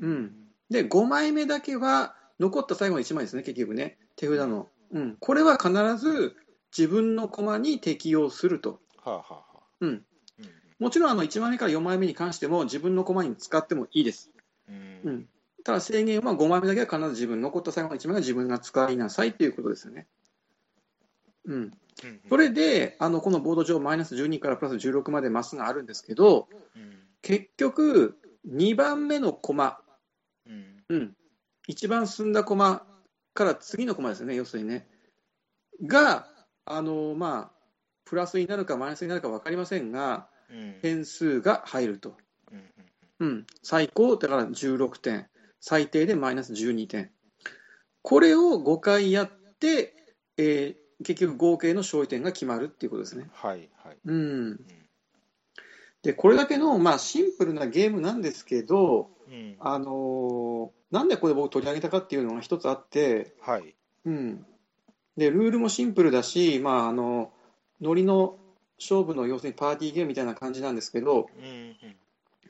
[0.00, 0.32] ううん。
[0.70, 4.68] で、5枚目だけは残った最後の1枚ですね、結局ね、手札の。
[4.92, 6.34] うん、これは必ず
[6.76, 8.80] 自分の駒に適用すると。
[9.02, 9.58] はあはあはあ。
[9.80, 10.04] うん、うん。
[10.78, 14.30] もちろんあの1枚目から4枚目に関しても自分の駒に使ってもいいです。
[14.68, 14.72] う。
[14.72, 15.28] うんん、
[15.64, 20.06] ただ制限は5枚目だけは必ず自分、残った最後の1枚が自分が使いなさいということですよね。
[21.44, 21.70] うん、うん。
[22.28, 26.98] それであのこのボード上、マイナス12からプラス16までマスがあるんですけど、うん。
[27.22, 28.16] 結局、
[28.48, 29.78] 2番目の駒、
[30.46, 30.84] うん。
[30.88, 31.16] うん、
[31.66, 32.86] 一番進んだ駒
[33.34, 34.88] から次の駒ですよね、要するにね。
[35.86, 36.26] が、
[36.64, 37.60] あのまあ、
[38.04, 40.80] プラスになるかマイナスになるか分かりませんが、うん。
[40.82, 42.16] 点数が入ると。
[42.52, 42.70] うん。
[43.20, 45.28] うん、最高、だから16点、
[45.60, 47.10] 最低でマイナス12点。
[48.02, 49.94] これを5回やって、
[50.36, 53.28] えー結局合計の勝利点が決まるっていうことですね。
[53.32, 53.96] はいはい。
[54.04, 54.60] うん、うん。
[56.02, 59.56] でこれだけの、まあ、シンプルなゲームなんですけど、うん。
[59.60, 63.74] あのーなんでこれ僕取り上げたかっていうのが一つあって、はい。
[64.04, 64.44] うん、
[65.16, 67.32] でルールもシンプルだし、まあ、あの
[67.80, 68.38] ノリの
[68.78, 71.76] 勝負の要するにパーティーゲームみたいな感じなんですけど、うん。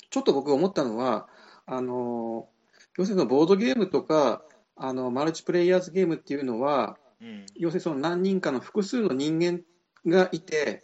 [0.09, 1.29] ちょっと僕思ったのは、
[1.67, 2.49] あの
[2.97, 4.43] 要するにボードゲームとか
[4.75, 7.45] あのマルチプレイヤーズゲームっていうのは、うん。
[7.57, 9.61] 要するにその何人かの複数の人間
[10.07, 10.83] がいて、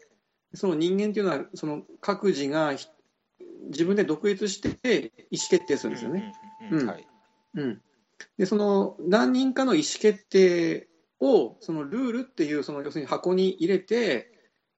[0.52, 2.88] その人間っていうのはその各自がひ
[3.66, 6.33] 自分で独立して意思決定するんですよね。
[8.38, 10.88] でその何人かの意思決定
[11.20, 14.31] をそのルールっていうその要するに箱に入れて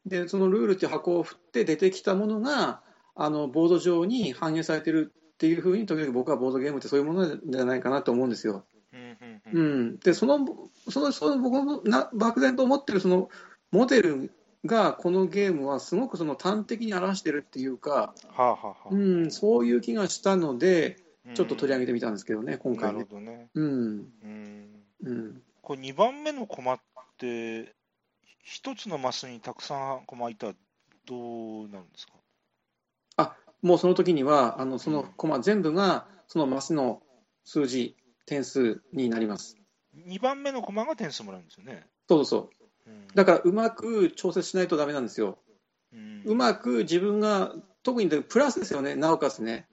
[0.06, 2.82] でそのルールっていう箱を振って出てきたものが
[3.14, 8.64] あのボード上に反映されてるっていうふうに時々僕はボードゲームってそういうものじゃないかなと思うんですよ。
[9.52, 9.98] うん。
[9.98, 10.40] でその
[10.88, 13.28] そのその僕のな漠然と思ってるその
[13.70, 14.32] モデル
[14.68, 18.88] がこのゲームはすごくその端的に表してるっていうか、はあはあはあ。
[18.92, 20.98] うん、そういう気がしたので
[21.34, 23.00] ちょっと取り上げげてみたんですけどね今な回ね。
[23.00, 23.48] るほどね。
[23.54, 23.66] うん
[24.22, 24.84] うん。
[25.02, 26.78] うんこれ2番目の駒っ
[27.18, 27.74] て、
[28.42, 30.54] 一つのマスにたくさん駒いたら
[31.04, 33.36] どうなるんですか？
[33.60, 37.02] もうその時には、あのそのコマ全部がそのマスの
[37.44, 39.56] 数字、点数になります。
[40.06, 41.86] ?2 番目の駒が点数もらうんですよね。
[42.08, 42.50] そうそう。
[42.88, 43.06] うん。
[43.14, 45.38] だからうまく調節しないとダメなんですよ。
[45.92, 46.22] うん。
[46.24, 49.66] うまく自分が、特にプラスですよね、なおかつね、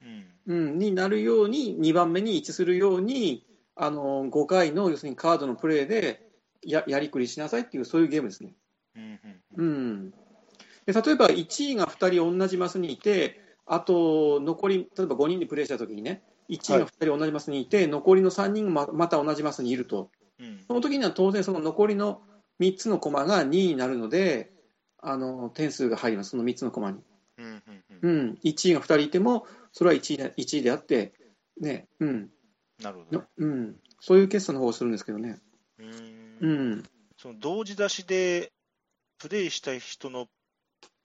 [0.00, 0.26] うん。
[0.46, 3.44] うん、になるように、2番目に位置するように、
[3.80, 6.28] あの5回の要するにカードのプレーで
[6.66, 8.54] ややりくりしなさいっていう、そういうゲームですね。
[8.96, 9.20] うん。
[9.56, 20.60] うん、で例えば1位が2人同じマスにいて、あと残り、例えば5人でプレーしたときにね、1位が2人同じマスにいて、残りの3人がままた同じマスにいると、うん。
[20.66, 22.22] その時には当然、その残りの
[22.60, 24.52] 3つの駒が2位になるので、
[25.00, 26.98] あの点数が入ります、その3つのコマに。
[27.38, 27.62] うんうんう
[28.02, 28.26] うん。
[28.30, 31.12] ん、1位が2人いても、それは1位で ,1 位であって、
[31.60, 31.86] ね。
[32.00, 32.30] うん。
[32.82, 33.24] なるほどの。
[33.36, 35.40] うん、そういう決算の方をするんですけどね。
[35.78, 36.38] うーん。
[36.40, 36.84] うん、
[37.16, 38.52] その同時出しで
[39.18, 40.28] プレイしたい人の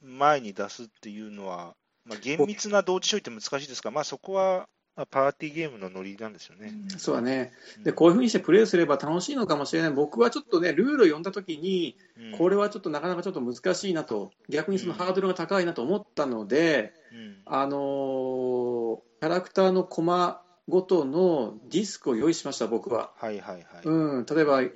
[0.02, 6.72] 前に出すっていうのは、まあ、厳密な同時処理って難しいですが、まあ、そこは、まあ、パーティーゲームのノリなんですよね。
[6.98, 7.52] そうだね。
[7.78, 9.92] うんで、こういうふうにしてプレイすれば楽しいのかもしれない。
[9.92, 23.12] 僕はちょっとね、ルールを読んだときに、うんこれはちょっとなかなかちょっと難しいなと、逆にそのハードルが高いなと思ったので、うんあのーキャラクターのコマごとのディスクを用意しました、僕は。
[23.18, 23.64] はいはいはい。
[23.84, 24.72] うん、例えばえー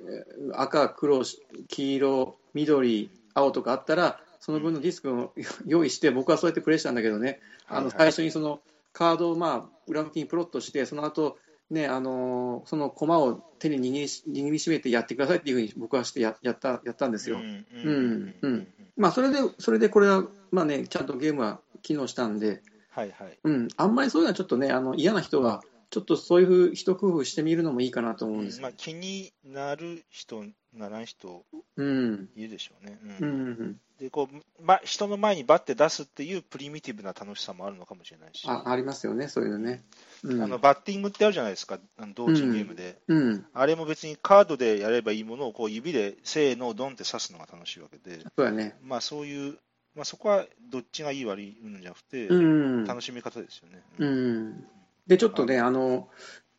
[0.54, 1.22] 赤、黒、
[1.68, 5.32] 黄色、緑、青とかあったら、その分のディスクを
[5.66, 8.60] 用意して、僕はそうやってプレイしたんだけどね、あの最初にその
[8.92, 11.38] カードをまあ裏向きにプロットして、その後
[11.70, 17.38] ね、あのーその駒を手に握りし握りしめてやってくださいっていうふうに僕はしてややったやったんですよ。
[17.38, 23.38] うんううんんうんまあ、それで、それでこれは、まあね、ちゃんとゲームは機能したんで、はいはい。
[23.44, 28.62] うん、あんまりそういうのはちょっとね、あの嫌な人は、ちょっとそういうふう一工夫してみるのもいいかなと思うんですよ。
[28.62, 31.44] まあ、気になる人、ならん人
[31.76, 32.98] うん、いるでしょうね。
[33.20, 39.82] ううんん、でこうま、人の前にバッて出すっていうプリミティブな楽しさもあるのかもしれないし、あありますよね、そういうのね。
[40.22, 42.98] うん、あのバッティングってあるじゃないですか、あの同時ゲームで。
[43.08, 48.76] うん、あれも別にカードでやればいいものをこう指でせーの、ドンって刺すのが楽しいわけで、そうやね。
[48.82, 49.58] まあそういう、
[49.96, 53.82] まあ、そこはどっちがいい悪いうんじゃなくて、うん、楽しみ方ですよね。
[53.98, 54.64] うん。
[55.08, 56.08] で、ちょっとね、あの、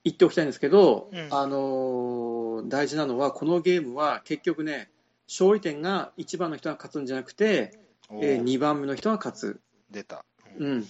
[0.03, 4.89] 言っておきたいんですけど、うんあの、大事なのは、このゲームは結局ね、
[5.29, 7.79] 勝利点が1番の人が勝つんじゃなくて、
[8.11, 9.61] えー2番目の人が勝つ。
[9.91, 10.25] 出た。
[10.57, 10.85] うん。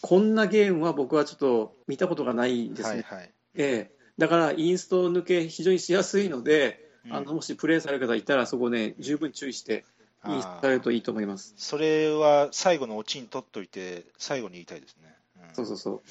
[0.00, 3.02] こんなゲームは僕はちょっと見たことがないですね。
[3.02, 3.30] はいはい。
[3.56, 9.84] ええだから、インスト抜け非常にしやすいので、うんあのもしプレイされる方いたら、そこね、十分注意して、
[10.24, 11.54] インストされるといいと思います。
[11.56, 15.12] それは最後のオチに取っといて、最後に言いたいですね。
[15.48, 16.02] うんそうそうそ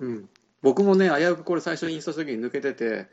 [0.00, 0.04] う。
[0.04, 0.28] うん、
[0.62, 3.06] 僕もね、危うくこれ最初にインストした時に抜けてて、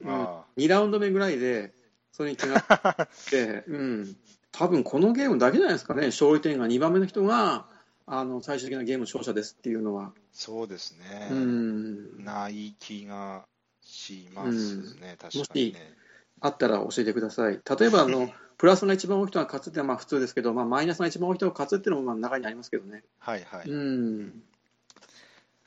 [0.00, 1.72] うん、あ2ラウンド目ぐらいで、
[2.12, 4.16] それに気がついて、 うん、
[4.52, 7.66] 多分このゲームだけじゃないですかね、勝利点が2番目の人が、
[8.06, 10.12] あの最終的なゲーム勝者ですっていうのは。
[10.32, 11.28] そうですね。
[11.30, 13.46] うん、ない気が
[13.82, 15.94] しますね、確もかにね。
[16.40, 17.60] あったら教えてください。
[17.78, 23.04] 例えばあの、 プラスが一番多い人が勝つってのはまあ普通ですけど、まあ、マイナスが一番多い人が勝つっていうのもまあ中にありますけどね。
[23.18, 23.70] はいはい。
[23.70, 24.42] うん、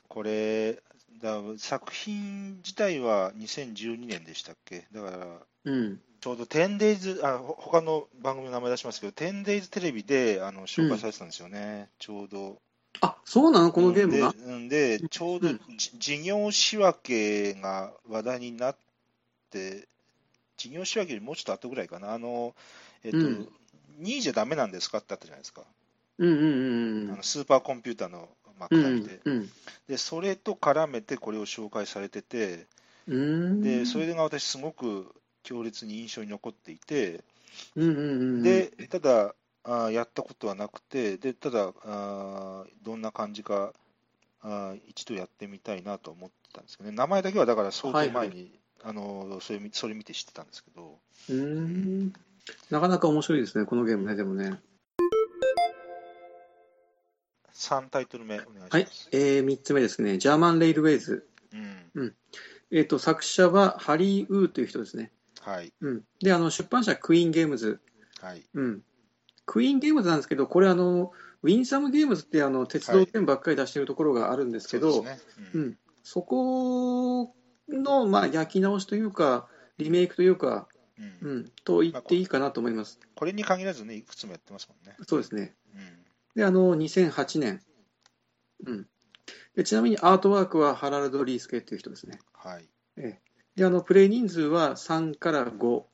[0.08, 0.82] これ
[1.22, 4.86] だ、作品自体は2012年でしたっけ？
[4.92, 12.58] だから、うん、ちょうど 10days、あほ他の番組の名前出しますけど、10days テレビであの紹介されてたんですよね、ちょうど。
[13.00, 14.30] あそうなの、このゲームが？
[14.30, 15.60] でうんで、ちょうどうん。
[15.76, 18.76] じ事業仕分けが話題になっ
[19.50, 19.88] て、
[20.56, 22.54] 事業仕分けよりもうちょっと後ぐらいかな、あの、
[23.02, 23.48] えっと、うん。
[24.00, 25.62] 2位じゃダメなんですかってあったじゃないですか。
[26.18, 28.28] うんうんうんうんあのスーパーコンピューターの、
[28.60, 29.20] まあ、うんくだりで。
[29.24, 29.50] うん。
[29.88, 32.68] で、それと絡めてこれを紹介されてて、
[33.08, 33.60] うん。
[33.60, 37.24] で、それが私すごく強烈に印象に残っていて、
[37.76, 38.02] うんうんう
[38.38, 43.72] んで、ただ、あーやったことはなくて、で、ただ、あーどんな感じか、
[44.40, 46.96] あー一度やってみたいなと思ってたんですけどね。
[46.96, 48.50] 名前だけはだから相当前に、
[48.82, 52.12] あのそれ見それ見て知ってたんですけど、うーん
[52.70, 54.60] なかなか面白いですね、このゲームね、でもね。
[57.54, 58.74] 3タイトル目お願いします。
[58.74, 61.28] はい、えー、3つ目ですね、ジャーマン・レイルウェイズ。
[61.94, 62.14] うん。
[62.72, 65.12] えー、と作者はハリー・ウーという人ですね。
[65.42, 65.72] はい。
[65.80, 67.80] うん、であの出版社はクイーン・ゲームズ。
[68.20, 68.42] はい。
[68.54, 68.82] うん、
[69.46, 77.34] クイーン・ゲームズなんですけど、これあの、ウィンサム・ゲームズってあの鉄道店ばっかり出してるところがあるんですけど、そうんうん、そこ
[77.68, 80.68] の、まあ、焼き直しというか、リメイクというか、
[81.22, 83.00] うんうん、と言っていいかなと思います。
[83.16, 84.96] これに限らずね、いくつもやってますもんね。
[85.06, 85.54] そうですね。
[85.74, 85.80] うん。
[86.36, 87.60] で、あの、2008年。
[88.64, 88.86] うん。
[89.56, 92.20] で、ちなみにアートワークはハラルド・リースケっていう人ですね。
[92.32, 92.68] はい。
[93.56, 95.84] で、あの、プレイ人数は3から5。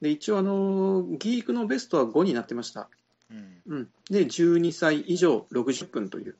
[0.00, 2.88] で、一応、あの、ギークのベストは5になってました。
[3.30, 3.62] うん。
[3.66, 3.88] うん。
[4.10, 6.36] で、12歳以上60分という。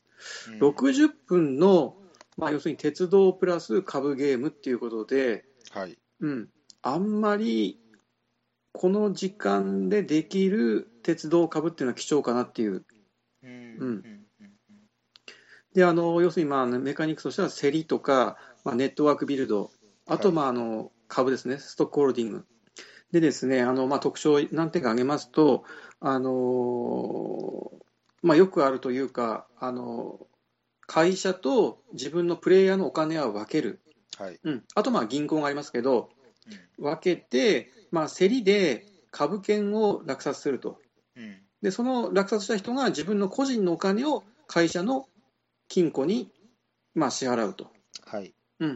[0.49, 1.97] うん60分の、
[2.37, 5.99] まあ、要するに鉄道プラス株ゲームっていうことで、はい。
[6.21, 6.49] うん。
[6.83, 7.79] あんまり、
[8.73, 12.85] この時間でできる鉄道株っていうのは貴重かなっていう。
[13.43, 13.51] うん。
[13.51, 14.55] うんうん。
[15.75, 19.71] で、あの、要するに、まあ、メカニクスとしては、競りとか、まあ、ネットワークビルド、
[20.07, 22.47] あと、はいまあ、あの、株ですね、ストックホールディング。
[23.13, 25.65] でですね、あの、まあ、特徴を何点か挙げますと、
[26.01, 27.71] あの、
[28.23, 30.27] まあ、よくあるというか、あの、
[30.87, 33.81] 会社と自分のプレイヤーのお金は分ける。
[34.19, 34.39] はい。
[34.43, 34.65] うん。
[34.75, 36.11] あと、まあ、銀行がありますけど、
[36.47, 40.79] うん分けて、まあ、競りで株券を落札すると。
[41.63, 45.07] で、その落札した人が自分の個人のお金を会社の
[45.69, 46.31] 金庫に、
[46.95, 47.74] まあ、支払うと。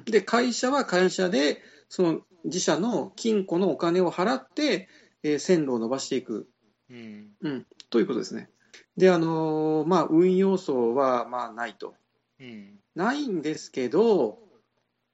[0.04, 4.88] で、会社は会社で、その自社の金庫のお金を払って、
[5.22, 6.48] えー線路を伸ばしていく、
[6.90, 7.30] うん。
[7.40, 8.50] うん、ということですね。
[8.96, 11.94] で、あのーまあ、運要素は、まあ、ないと。
[12.40, 12.78] うん。
[12.94, 14.38] ないんですけど、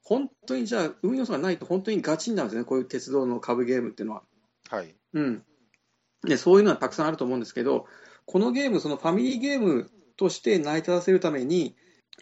[0.03, 4.23] 本当にじゃあ、運要素がないと本当にガチになるんですね、こういう鉄道の株ゲームっていうのは。
[4.71, 4.95] はい。
[5.15, 5.45] うん。
[6.23, 7.87] で、そういうのはたくさんあると思うんですけど、
[8.27, 11.77] このゲーム、そのファミリーゲームとして成り立たせるために、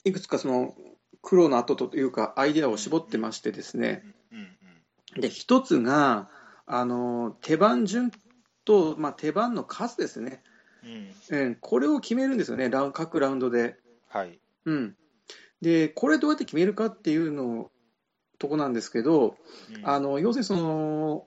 [0.05, 0.74] いくつかその
[1.23, 5.20] 苦労の後というか、アイデアを絞ってましてですね、うん。
[5.20, 6.29] で、一つが、
[6.66, 8.12] あの、手番順
[8.64, 10.43] と、まあ、手番の数ですね。
[10.83, 10.91] うん。
[11.31, 11.47] うん。
[11.47, 13.77] うん、これを決めるんですよね、ラウン各ラウンドで。
[14.09, 14.39] はい。
[14.64, 14.97] うん。
[15.61, 17.70] で、これどうやって決めるかっていうの
[18.43, 19.37] とこなんですけど、
[19.73, 21.27] うんあの要するにその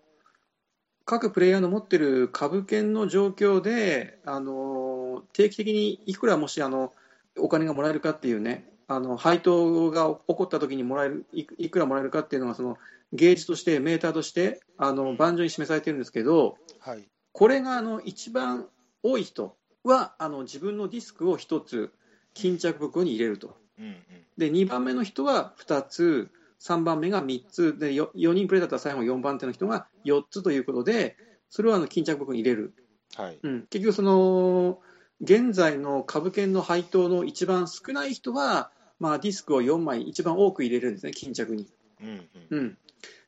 [1.05, 6.91] 各プレイヤーの持ってる株券の状況であの定期的にいくらもしあの
[7.37, 12.77] お金がもらえるかっていうねあの配当が起こった時にもらえるいくらもらえるかっていうのがその
[13.13, 17.03] ゲージとしてメーターとしてあの盤上に示されてるんですけどはい。
[17.31, 18.67] これがあの一番
[19.03, 21.91] 多い人はあの自分のディスクを1つ
[22.33, 23.57] 巾着袋に入れると。
[23.79, 23.85] うん。
[23.85, 23.95] うん。
[24.37, 26.29] で2番目の人は2つ、
[26.61, 31.17] 3番目が3つで 4, 4人プレイだったら最後4番手の人が4つということで、
[31.49, 32.73] それをあの巾着袋に入れる、
[33.15, 33.39] はい。
[33.41, 34.79] うん、結局、その
[35.21, 41.67] 現在の株券の配当の一番少ない人は、まあ、ディスクを4枚一番多く入れるんですね、巾着に。
[42.01, 42.29] うん。
[42.51, 42.59] うん。
[42.59, 42.77] うん、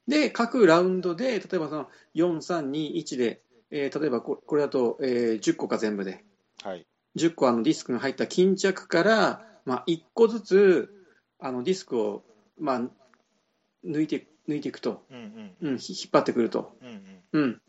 [0.07, 6.23] で、各ラウンドで、例えばその4、3、2、1で、えー例えばここれだと、えー10個か全部で。
[6.63, 6.85] はい。
[7.17, 10.89] 10個あのディスクが入った巾着から、まあ、1個ずつ
[11.39, 12.23] あのディスクを、
[12.59, 12.81] まあ、
[13.85, 15.53] 抜いて抜いていくと、うん。
[15.61, 15.69] うん。
[15.71, 16.77] うん、ひ引っ張ってくると。
[16.81, 17.23] うん。
[17.33, 17.61] うん、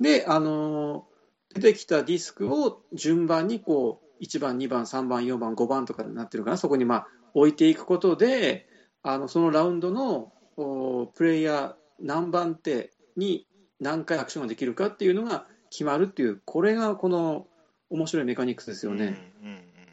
[0.00, 1.18] で、あのー
[1.54, 8.68] 出てきたディスクを順番にこう1番、2番、3番、4番、5番とかになってるかな、そこにまあ置いていくことで、
[9.02, 13.46] あのそのラウンドのおプレイヤー何番手に
[13.80, 17.46] 何回アクションができるかっていうのが決まるっていう、これがこの
[17.90, 19.32] 面白いメカニクスですよね。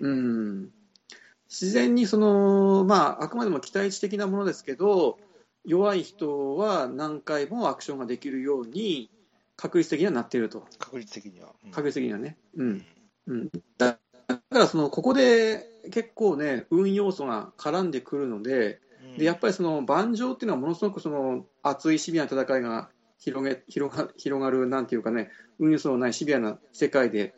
[0.01, 0.07] うん。
[0.07, 0.17] うん。
[0.17, 0.69] うん、
[1.49, 5.17] 自然にその、まあ、あくまでも期待値的なものですけど、
[5.63, 9.09] 弱い人は何回もアクションができるように、
[9.55, 11.53] 確率的にはなっていると、確率的には。
[11.63, 12.37] うん確率的にはね。
[12.55, 12.85] ううんん。
[13.27, 19.17] うん、だだからその、ここで結構ね、運要素が絡んでくるので、うん。
[19.17, 27.33] でやっぱりその盤上っていうのは、ものすごくその熱いシビアな戦いが広げ広が広がる、なんていうかね、運要素のないシビアな世界で、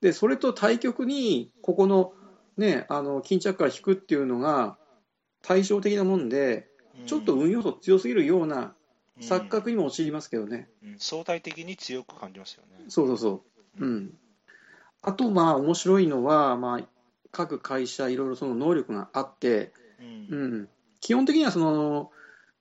[0.00, 2.12] でそれと対極に、ここの,、
[2.56, 4.76] ね、あの巾着から引くっていうのが
[5.42, 6.68] 対照的なもんで、
[7.00, 7.06] うん。
[7.06, 8.74] ちょっと運要素強すぎるような
[9.18, 9.22] うん。
[9.22, 10.96] 錯覚にも陥りますけどね、うん。
[10.98, 12.84] 相対的に強く感じますよね。
[12.88, 13.44] そうそうそ
[13.78, 13.84] う。
[13.84, 14.14] うん、
[15.02, 16.80] あと、まあ、面白いのは、まあ、
[17.32, 19.72] 各会社、いろいろその能力があって、
[20.30, 20.38] うん。
[20.38, 20.68] うん、
[21.00, 22.10] 基本的にはその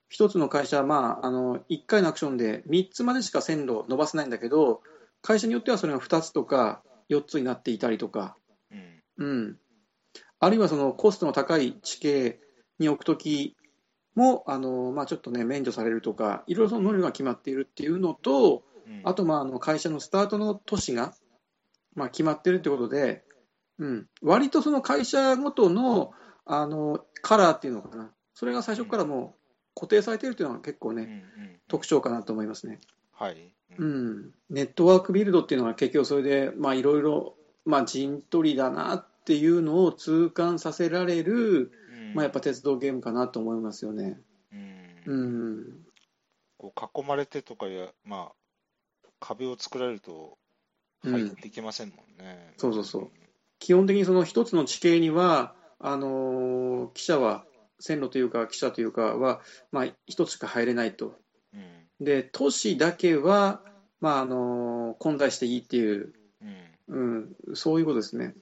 [0.10, 4.82] 一つの会社は、まあ、あの1回のアクションで3つまでしか線路を伸ばせないんだけど、
[5.22, 8.36] 会社によってはそれが2つとか4つになっていたりとか、
[8.72, 9.04] うん。
[9.18, 9.58] うん、
[10.40, 12.40] あるいはそのコストの高い地形
[12.80, 13.56] に置くとき
[14.16, 21.14] もあの、まあ、ちょっとね、免除されるとか、いろいろその能力が決まっているっていうのと、うんあと、まあ、あの会社のスタートの都市が、
[22.00, 23.24] まあ、決まってるってことで、
[23.78, 26.12] うん、割とその会社ごとの
[26.46, 29.36] あのカラーっていうのかな、それが最初からも
[29.76, 32.80] う固定されているというのが結構ね、うんうん特徴かなと思いますね。
[33.14, 33.54] はい。
[33.78, 33.86] う。
[33.86, 44.20] ん、ネットワークビルドっていうのは結局それで、まあ、いろいろ、まあ、陣取りだなっていうのを痛感させられる、うんまあ、やっぱ鉄道ゲームかなと思いますよね。
[44.52, 45.66] うんうん、
[46.58, 50.39] こう囲まれてとかや、まあ、壁を作られるとうん
[51.04, 52.54] 入っていけませんもんね。
[52.58, 53.10] そうそうそう
[53.60, 57.46] 基本的にその一つの地形には、あのー記者は、
[57.80, 59.42] 線路というか、記者というかは、
[59.72, 61.14] まあ、一つしか入れないと。
[61.54, 62.06] うん。
[62.06, 63.62] で、都市だけは、
[64.02, 66.46] まああのー混在していいっていう、う
[67.00, 67.36] ん。
[67.48, 68.34] うん、そういうことですね。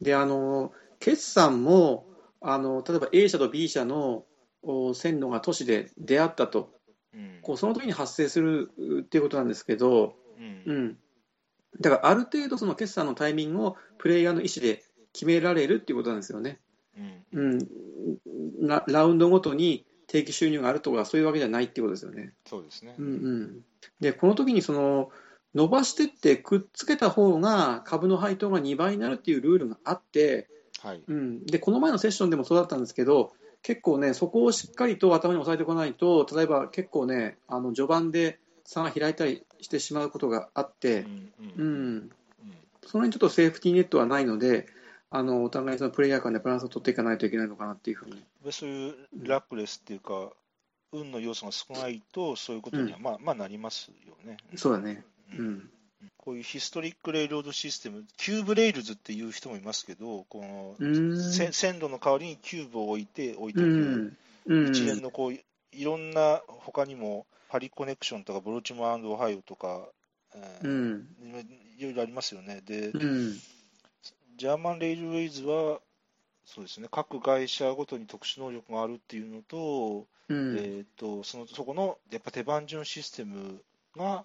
[0.00, 2.06] で、あのー決算も、
[2.40, 4.24] あの例えば A 社と B 社の
[4.62, 6.70] お線路が都市で出会ったと、
[7.14, 7.38] うん。
[7.42, 10.62] こうその時に発生するうっていうことなんですけど、うん。
[10.66, 10.98] うん、
[11.80, 16.58] だからある程度、その決算のタイミングをプレイヤーの意思で決められるっていうことなんですよね。
[17.32, 17.58] うん。
[18.60, 22.32] うん、ララウンドごとに定期収入があるとか、そういうわけじゃないっていうことですよね。
[22.46, 22.94] そうですね。
[22.98, 23.64] うんうん、
[24.00, 25.10] で、この時にその
[25.54, 30.48] 伸ばしてってくっつけた方が株の配当が2倍になるっていうルールがあって、
[30.82, 31.02] はい。
[31.06, 41.32] うん、でこの前のセッションでもそうだったんですけど、結構ね、そこをしっかりと頭に押さえておかないと、例えば結構ね、あの序盤で差が開いたりしてしまうことがあって、うん。
[41.58, 41.96] ううん。
[41.98, 42.10] ん、
[42.82, 44.66] その辺ちょっとセーフティーネットはないので、
[45.08, 48.22] あのお互いそのプレイヤー間でバランスを取っていかないといけないのかなっていうふうに。
[48.50, 50.32] そういう luckless っていうか、
[50.92, 54.36] 運の要素が少ないと、そういうことには、まあ、まあなりますよね。
[54.56, 55.04] そうだね。
[55.38, 55.70] うん。
[56.16, 60.74] こういう Historic Railroad System、 Cube Rails っていう人もいますけど、この
[61.32, 64.12] 線路の代わりにキューブを置いて置いておく、
[64.70, 65.32] 一連のこう
[65.76, 69.88] いろんな他にもパリコネクションとかブローチモアオハイオとか、
[70.34, 71.08] えー、うん、
[71.78, 72.62] いろいろありますよね。
[72.66, 73.32] で、うん、
[74.36, 75.80] ジャーマンレイルウェイズは
[76.46, 83.60] そうですね、各会社ごとに特殊能力があるっていうのと、うん、えーと、そのそこのやっぱ手番順システム
[83.96, 84.24] が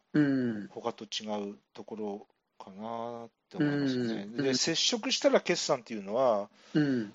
[0.70, 2.28] 他と違うところ
[2.64, 4.28] かなって思いますね。
[4.36, 7.12] うん、で、接触したら決算っていうのは、うん、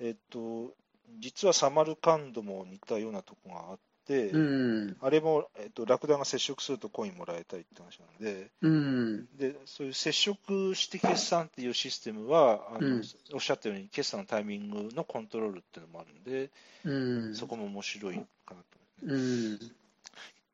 [0.00, 0.72] えっ、と、
[1.18, 13.02] 実はサマルカンドも似たようなとこがあって、うん、あれも、えっと、ラクダが接触するとコインもらえたりって話なんで、うん、でそういう接触して決算っていうシステムはあの、うん、
[13.34, 18.56] おっしゃったように決算のタイミングのコントロールっていうのもあるんで、そこも面白いかなと
[19.02, 19.72] 思います、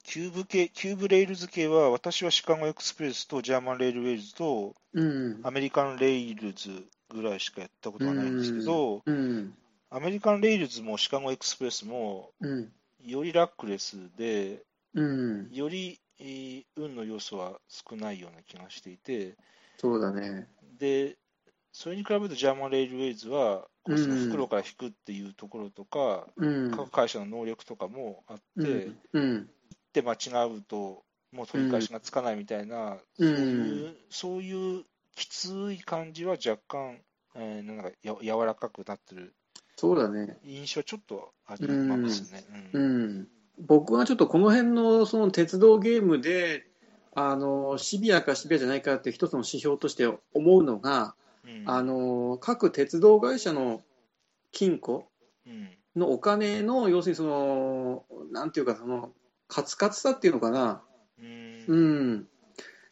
[0.05, 4.75] キューブ系、 Cube Rails 系は、私はシカゴエクスプレスとジャーマンレイルウェイズと、
[5.43, 6.71] アメリカンレイルズ
[7.09, 9.03] ぐらいしかやったことはないんですけど、
[9.95, 12.31] アメリカンレイルズもシカゴエクスプレスも、
[13.05, 14.63] よりラックレスで、
[14.95, 19.35] うん、より、えー、運の要素は少ないような気がしていて、
[19.77, 20.49] そうだね。
[20.79, 21.19] で、
[21.73, 29.47] それに比べるとジャーマンレイルウェイズは、その袋から引くっていうところとか、うん、各会社の能力とかもあって、うん、っ
[29.93, 30.17] て間違
[30.49, 34.85] うと、もう取り返しがつかないみたいな、そういうそういう
[35.17, 36.99] きつい感じは若干、
[37.35, 39.35] えー、なんかや柔らかくなってる
[39.83, 40.39] そうだね。
[40.45, 42.45] 印象ちょっとありますね。
[42.73, 42.83] うん。
[42.83, 43.29] うん、
[43.59, 46.65] 僕はちょっとこの辺のその鉄道ゲームで、
[47.17, 53.83] あのシビアかシビアじゃないかって一つの指標として思うのが、うん、あの各鉄道会社の
[54.53, 55.09] 金庫
[55.97, 59.11] のお金の、要するにその、なんていうか、その
[59.49, 60.81] カツカツさっていうのかな、
[61.19, 62.29] うん、うん、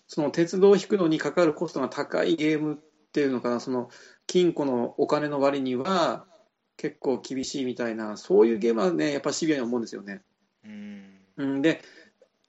[0.08, 2.76] その鉄道を引くのにかかるコストが高いゲームっ
[3.12, 3.90] ていうのかな、その
[4.26, 6.26] 金庫のお金の割には、
[6.80, 10.22] 結構厳しいみたいな、そういうゲームはね、やっぱシビアに思うんですよね。
[11.36, 11.82] うん、で、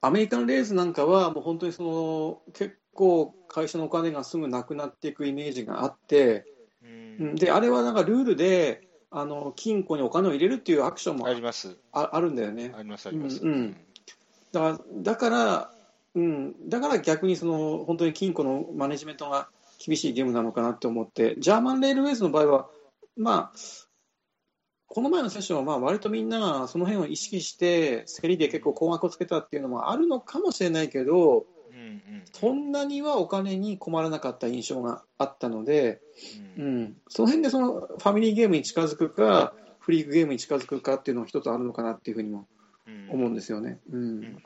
[0.00, 6.46] アメリカンレースなんかは、もう本当にその結構、会社のお金がすぐなくなっていくイメージがあって、
[6.82, 6.86] う
[7.24, 12.72] んであれはなんかルールで、あの金庫にお金を入れるっていうアクションもありますああるんだよね。
[12.74, 13.44] あります、あります。
[13.44, 13.76] うん、
[14.50, 15.70] だからだから、
[16.14, 19.50] うん、だから逆にその本当に金庫のマネジメントが
[19.84, 22.68] 厳しいゲームなのかなって思って、ジャーマンレールウェイズの場合は、
[23.14, 23.58] まあ、
[24.94, 36.02] この前のセッションはまあ割とみんながその辺を意識して競りで結構高額をつけたっていうのもあるのかもしれないけど、うんうん、そんなにはお金に困らなかった印象があったので、
[36.58, 42.46] うん、うん、その辺でそのファミリーゲームに近づくかフリークゲームに近づくかっていうのも一つあるのかなっていうふうにも
[43.08, 43.78] 思うんですよね。
[43.90, 44.42] うん、うん、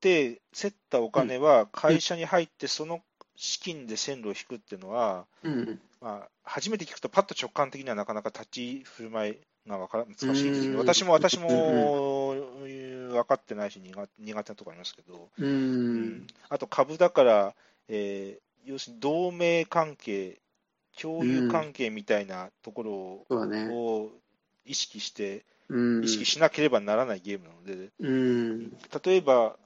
[0.00, 3.00] で競ったお金は会社に入ってその
[3.36, 5.80] 資金で線路を引くっていうのは、うん。
[6.00, 12.34] まあ、初めて聞くとパッと直感的にはなかなか立ち振る舞いがわから難しいですけど、私も私も
[13.08, 17.54] 分かってないし苦苦手なところありますけど、うん、あと株だから、
[17.88, 20.38] えー、要するに同盟関係、
[21.00, 24.10] 共有関係みたいなところを,、を
[24.64, 28.70] 意識して、意識しなければならないゲームなので、うん、
[29.04, 29.56] 例えば、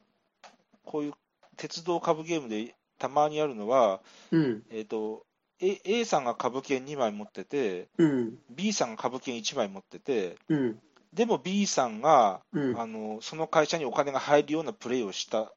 [0.85, 1.13] こういう
[1.57, 4.01] 鉄道株ゲームでたまにあるのは、
[4.31, 5.25] うん、えっ、ー、と、
[5.63, 10.79] A, A さんが株券2枚持ってて、うん、B さんが株券1枚持ってて、うん、
[11.15, 15.53] でも B さんが、うん、あのその会社にお金が入るようなプレーをした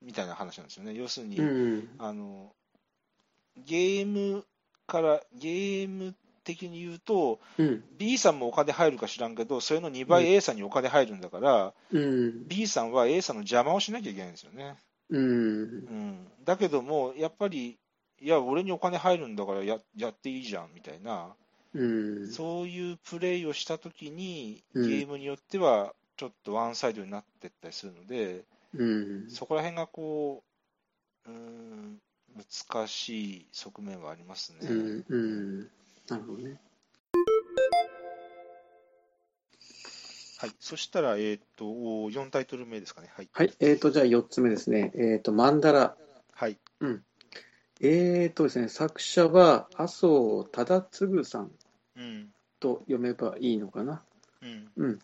[0.00, 0.94] みたいな話なんですよね。
[0.94, 1.38] 要するに、
[1.98, 2.52] あの
[3.66, 4.44] ゲーム
[4.86, 14.76] からゲーム的に言うと、うん、B さんもお金入るか知らんけど、それの2倍 A さんにお金入るんだから、うん、B さんは A さんの邪魔をしなきゃいけないんですよね。
[15.10, 17.78] うん、うん、だけども、やっぱり
[18.20, 21.34] いや、俺にお金入るんだからややっていいじゃんみたいな、
[21.74, 28.44] うん、そういうプレイをしたときに、ゲームによってはちょっとワンサイドになってったりするので、
[28.74, 30.42] うん、そこら辺がこ
[31.26, 31.98] う、うん、
[32.72, 34.68] 難しい側面はありますね。
[34.68, 35.60] うん、うん、
[36.08, 36.60] なるほどね。
[40.38, 43.10] はい、そしたら、えーと、4タイトル目ですかね。
[43.14, 44.90] はい、はい、えーと、じゃあ4つ目ですね。
[44.94, 45.96] えーと、マンダラ。
[46.32, 46.58] はい。
[46.80, 47.04] うん。
[47.82, 51.50] えーとですね、作者は麻生忠次さん
[52.60, 54.02] と読めばいいのかな。
[54.42, 54.70] うん。
[54.76, 54.98] うん、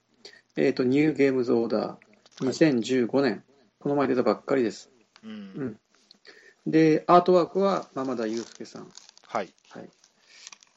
[0.56, 3.42] えーと、ニューゲームズオーダー、2015年、はい、
[3.78, 4.90] この前出たばっかりです。
[5.22, 5.30] うん。
[5.30, 8.92] うん、で、アートワークは山田裕介さん。
[9.26, 9.48] はい。
[9.70, 9.88] はい。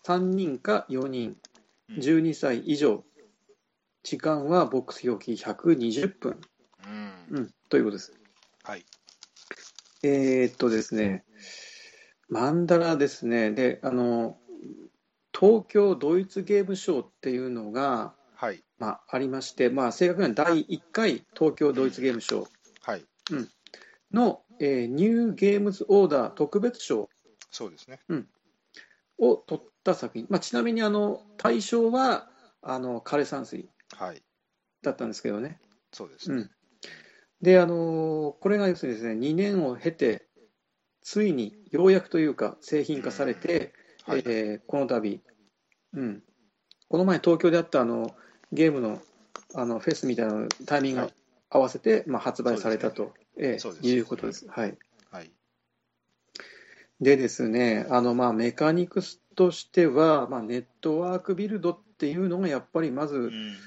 [0.06, 1.36] 3人か4人、
[1.90, 3.04] うん12歳以上。
[4.04, 6.40] 時間はボックス表記120分。
[6.86, 7.38] うん。
[7.38, 8.14] うん、ということです。
[8.64, 8.86] はい。
[10.04, 11.26] えーっとですね、
[12.30, 13.52] マンダラですね。
[13.52, 14.38] で、あの、
[15.38, 18.64] 東京ドイツゲームショーっていうのが、はい。
[18.78, 22.48] まあ、ありまして、まあ、正確には第1回東京ドイツゲームショー
[22.82, 23.06] はい。
[24.14, 27.10] の、えーニューゲームズオーダー特別賞
[27.52, 28.00] そうですね。
[29.18, 32.30] を取った作品、まあ、ちなみにあの対象は
[32.62, 34.22] あの枯山水はい。
[34.82, 35.60] だったんですけどね。
[35.92, 36.38] そうですね。
[36.38, 36.50] うん、
[37.42, 40.29] で、あのこれが要するにですね2年を経て、
[41.10, 43.74] ついにようやくというか、製品化されて、
[44.06, 44.20] はい。
[44.28, 45.20] えーこの度、
[45.96, 46.22] うん、
[46.88, 48.16] この前、東京であったあの
[48.52, 49.02] ゲームの
[49.56, 51.14] あのフェスみたいなのタイミングはい
[51.50, 54.48] 合わせて、まあ、発売されたと、えーいうことです。
[54.50, 54.78] はい
[55.10, 55.32] はい。
[57.02, 63.24] でですね、あのまあメカニクスとしては、まあ、ネットワークビルドっていうのがやっぱりまず、うん。
[63.24, 63.58] うん。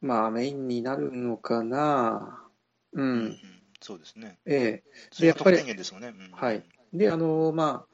[0.00, 2.44] まあ、メインになるのかな。
[2.92, 3.38] ううんん。
[3.80, 4.38] そうですね。
[4.44, 6.14] えそれが得やっぱりね。
[6.18, 6.64] うんはい。
[6.92, 7.86] えで、あのま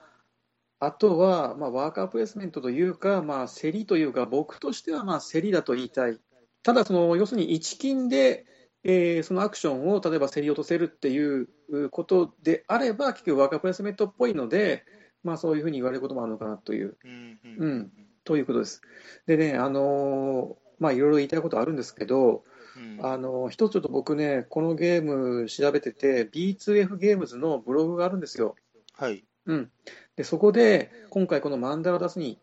[0.79, 6.19] あ、あとは、まあ、ワーカープレイスメントというか、まあ、競りというか、僕としては、まあ、競りだと言いたい。
[6.63, 8.47] ただ、その、要するに、一金で、
[8.85, 11.49] えーそのアクションを例えば競り落とせるっていう
[11.91, 14.85] ことであれば、結局ワーカープレイスメントっぽいので、
[15.25, 17.39] まあ、そういうふうに言われることもあるのかなといううん。
[17.43, 17.93] ううんん。
[18.23, 18.83] ということです。
[19.27, 22.45] でね、あのーまあ、いろいろ言いたいことあるんですけど、
[22.77, 23.07] うん。
[23.07, 28.55] あのー一つちょっと僕ね、このゲーム調べてて、B2F ゲームズのブログがあるんですよ。
[28.95, 29.25] はい。
[29.47, 29.71] うん。
[30.17, 32.39] で、そこで、今回このマンダラ出すに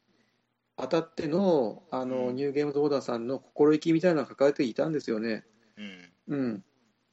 [0.76, 5.44] あたっての、あの、うんニューゲームズオーダーさんの心意気みたいなのが書かれていたんですよね。
[5.78, 6.36] うん。
[6.36, 6.64] うん。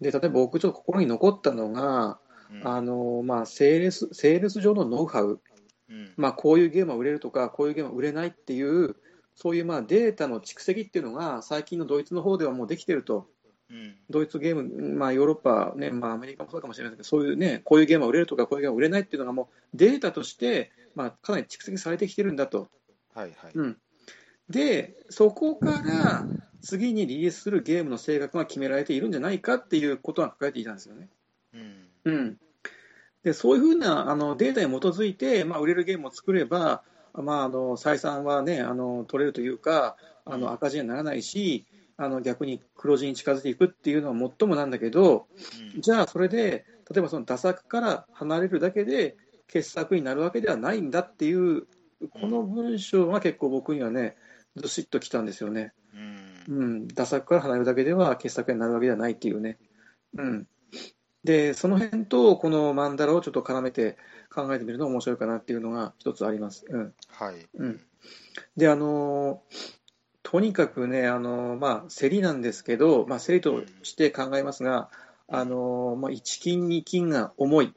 [0.01, 2.19] で、例えば僕ちょっと心に残ったのが、
[2.51, 5.41] うんあのーまあ、セールス、セールス上のノウハウ。
[5.89, 6.13] うん。
[6.17, 8.97] まあ、こういうゲームは売れるとか、こういうゲームは売れないっていう、
[9.41, 13.27] そういうまあデータの蓄積っていうのが、最近のドイツの方ではもうできてると、
[13.71, 13.95] うん。
[14.11, 22.69] ドイツゲーム、まあ、ヨーロッパ、ねまあ、アメリカもそうかもしれないですけど、そういうね、こういうゲームは売れるとか、こういうゲームは売れないっていうのが、もうデータとして、まあ、かなり蓄積されてきてるんだと。
[23.15, 23.53] はいはい。
[23.55, 23.79] うん、
[24.49, 26.27] で、そこから
[26.61, 31.09] 次にリリースするゲームの性格が決められているんじゃないかっていうことが書かれていたんですよね。
[31.55, 31.87] うん。
[32.05, 32.39] うん、
[33.23, 36.83] でそういうふうなあのデータに基づいて、まあ、売れるゲームを作れば、
[37.15, 45.27] まあ、あの採算は、ね、あの取れるというかあうんの赤字にはならないし、あの逆に黒字に近づいていくっていうのは最もなんだけど、
[45.75, 49.17] うんじゃあそれで例えばその打作から離れるだけで
[49.49, 51.67] 傑作になるわけではないんだっていう
[52.11, 54.17] この文章が結構僕にはね
[54.57, 55.73] ずしっときたんですよね。
[55.95, 56.31] うん。
[56.49, 59.59] うん、打作から離れるだけでは傑作になるわけではないっていうね。
[60.17, 60.47] うん、
[61.25, 63.97] で、その辺とこのマンダラをちょっと絡めて
[64.33, 66.65] 考えてみるのが面白いかなっていうのが一つあります。
[66.69, 67.35] うん、はい。
[67.55, 67.81] うん
[68.57, 69.81] で、あのー
[70.23, 74.91] とにかくね、あのーまあ、競りなんですけど、まあ、競りとして考えますが、
[75.29, 77.75] あのーまあ、1金、2金が重い、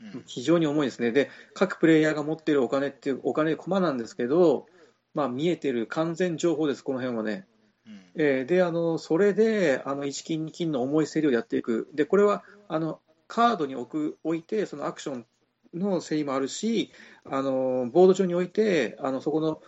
[0.00, 0.22] うん。
[0.26, 1.12] 非常に重いですね。
[1.12, 4.66] で、各プレイヤーが持っているお金っていうお金、駒なんですけど、
[5.12, 7.46] まあ、見えてる完全情報です、この辺はね。
[7.86, 8.00] うん。
[8.14, 15.26] えーであのそれであの1金、2金の重い競りをやっていく、でこれはあのカードに置く置いて、そのアクション
[15.74, 16.92] の競りもあるし、
[17.24, 19.60] あのボード上に置いて、あのそこの、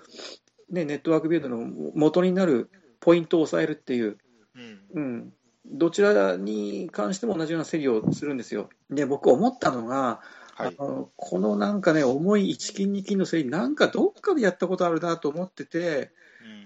[0.70, 1.58] ね、ネットワークビルドの
[1.94, 4.18] 元になるポイントを抑えるっていう、
[4.54, 4.80] うん。
[4.94, 5.32] うん、
[5.66, 8.68] どちらに関しても同じような競りをするんですよ。
[8.90, 10.20] で、僕、思ったのが、
[10.54, 10.76] はい。
[10.78, 16.12] あのこのなんかね、重い1金、2金の競り、なんかどっかでやったことあるなと思ってて、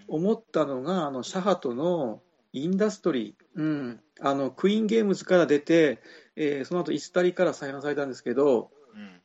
[0.09, 0.21] うん。
[0.23, 2.23] 思ったのが、あのシャハトの
[2.53, 6.03] インダストリー、うん、あのクイーンゲームズから出て、
[6.37, 8.69] えーその後イスタリから再販されたんですけど、うん。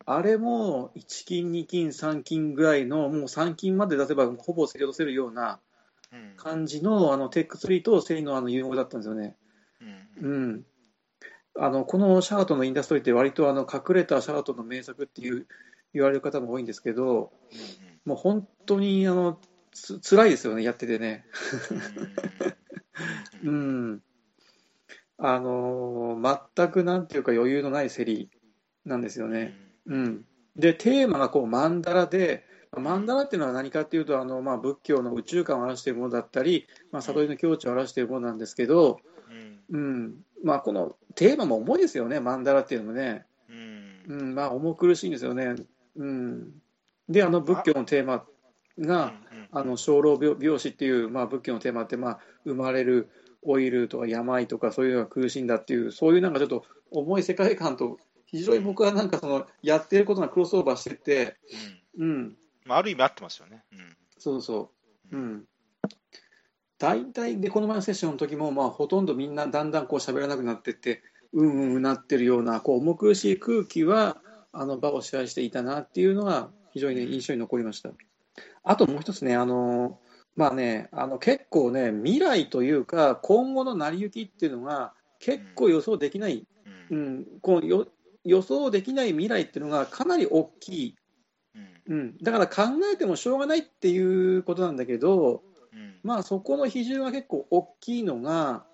[0.05, 5.59] あれも1金、2金、3金ぐらいの、もう3金まで出せばほぼ競り落とせるような
[6.11, 6.33] うん。
[6.35, 9.35] 感じのあのテックツリーと競りのあの融合だったんですよね。
[10.19, 10.33] うん。
[10.33, 10.65] うん、
[11.57, 15.47] あのこのシャハトのインダストリーって割とあの隠れたシャハトの名作っていう
[15.93, 17.31] 言われる方も多いんですけど、
[18.05, 19.39] もう本当にあの
[19.71, 21.25] つ辛いですよね、やっててね。
[23.43, 24.03] うん。
[25.23, 28.31] あのー全くなんていうか余裕のない競り
[28.85, 29.55] なんですよね。
[29.85, 30.25] うん、
[30.55, 32.45] で、テーマがこうマンダラで、
[32.77, 38.99] マンダラっていうのは何かっていうと、あのまあ、仏教の宇宙観を表しているものだったり、まあ、悟りの境地を表しているものなんですけど、
[39.71, 39.77] うん。
[39.77, 43.25] うんまあ、このテーマも重いですよね、マンダラっていうのもね。
[43.49, 44.19] うん。
[44.19, 45.55] うんまあ、重苦しいんですよね。
[45.97, 46.53] うん、
[47.09, 48.25] で、あの仏教のテーマ
[48.79, 49.13] が、
[49.51, 53.09] あの生老病病死っていう、まあ、仏教のテーマって、まあ、生まれる
[53.45, 57.97] 老いるとか病とかそういうのが苦しいんだっていうそういうなんかちょっと重い世界観と
[58.31, 61.37] 非常に僕はなんかその、やってることがクロスオーバーしてて、
[61.97, 63.63] うんうん、まあ、ある意味合ってますよね。
[63.73, 64.69] うんそうそ
[65.11, 65.17] う。
[65.17, 65.45] うん。
[66.77, 71.01] 大体で、この前のセッションの時も、まあ、ほとんどみんなだんだんこう喋らなくなってって、
[71.33, 74.21] うんうんうなってるような、こう、重苦しい空気は、
[74.51, 77.89] あの、場を支配していたなっていうのが、非常にね、印象に残りました。
[78.63, 79.99] あともう一つね、あの、
[80.35, 86.45] まあね、あの、結構ね、未来というか、今後の成り行きっていうのが、結構予想できない、
[86.91, 87.87] ううんん、このよ
[88.23, 90.95] 予想できない未来っていうのがかなり大きい。
[91.87, 91.93] うん。
[91.93, 95.43] うん、だから考えてもしょうがないっていうことなんだけど、
[95.73, 95.99] うん。
[96.03, 98.65] まあ、そこの比重が結構大きいのが、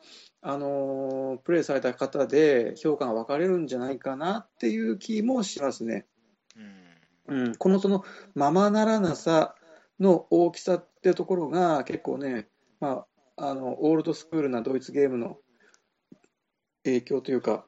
[0.41, 6.05] あのープレイされた方で評価が分かれるんじゃないかなっていう気もしますね。
[7.27, 7.39] うん。
[7.45, 8.03] うん、このその
[8.35, 9.55] ままならなさ
[9.99, 12.47] の大きさってところが結構ね、
[12.79, 15.37] まあ、あのオールドスクールなドイツゲームの
[16.83, 17.65] 影響というか、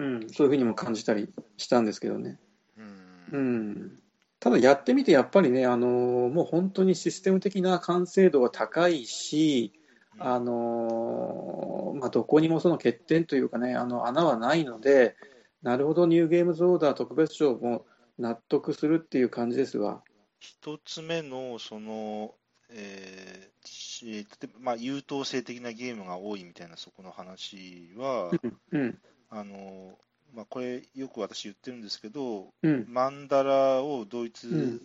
[0.00, 1.28] うん、そういうふうにも感じたり
[1.58, 2.38] したんですけどね。
[2.78, 4.02] うんうん、
[4.40, 9.72] ただやってみてやっぱりね、あのもう本当にシステム的な完成度が高いし、
[10.18, 15.16] あのまあ、どこにもその欠点というかね、あの穴はないので、
[15.62, 17.84] なるほど、ニューゲームズオーダー特別賞も
[18.18, 20.02] 納得するっていう感じですわ。
[20.38, 22.34] 一つ目の、その、
[22.70, 28.30] えーし例えばまあ、優等生的なゲームが多いみたいな、そこの話は、
[28.72, 28.98] うん、
[29.30, 29.96] あの
[30.34, 34.80] まあ、これ、よく私言ってるんですけど、うん、マンダラをドイうツん。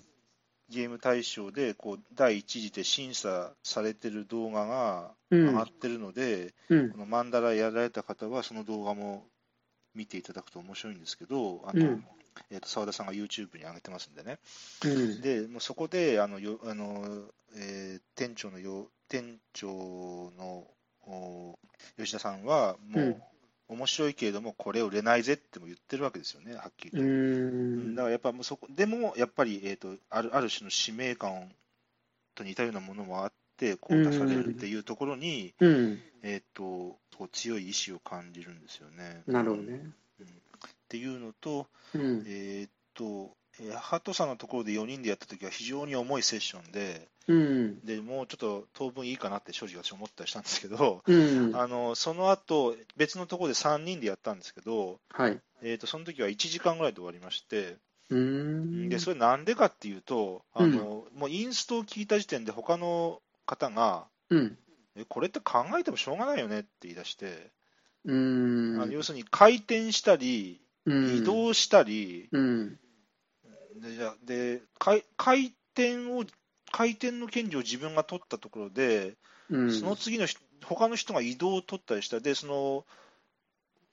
[0.70, 5.48] ゲーム大賞でこう第一次で審査されてる動画がうん。
[5.50, 6.92] 上がっ、てるので、うん。
[6.92, 9.26] こ、のマンダラやられた方は、その動画も
[9.94, 12.06] 見ていただくと面白いんですけど、あのうん。
[12.50, 14.40] えーと澤田さんが YouTube に上げてますんでね。
[14.84, 19.68] うん、で、もうそこで、あの、よあのえー店長のよ、店長
[20.38, 20.68] の
[21.08, 21.58] お
[21.98, 23.22] 吉田さんは、もう、うん
[23.68, 27.00] 面白いけれども、これ売れないぜっても言ってるわけですよね、はっきりうと。
[27.02, 31.52] うんんだからやっぱもうそこ、でもやっぱり、えーとある、ある種の使命感
[32.36, 39.24] と似たようなものもあって、こう出されるっていうところに、うん、えーとこう強い意志を感じるんですよね。
[39.26, 39.78] なるほどね。
[39.78, 42.76] っていうのと、うん、えーっー
[43.78, 55.40] ハトさんのところで4人でやったときは非常に重いセッションで、うん、でもうちょっと当分いいかなって正直私思ったりしたんですけど、うん、あのその後別のところで3人でやったんですけど、はい。
[55.62, 57.78] えーっとその時は1時間ぐらいで終わりまして、
[58.10, 64.58] うん、でそれなんでかっていうと、あのもうインストを聞いた時点で他の方が、うん、
[64.96, 67.52] えこれって考えてもしょうがないよねって言い出して、
[68.06, 71.16] うん、あの要するに回転したり、うん。
[71.16, 72.78] 移動したり、うん、
[73.82, 76.24] でじゃあで回回転を
[76.76, 79.14] 回転の権利を自分が取ったところで、
[79.50, 82.86] うん、その次の人他の人が移動を取ったりしたでその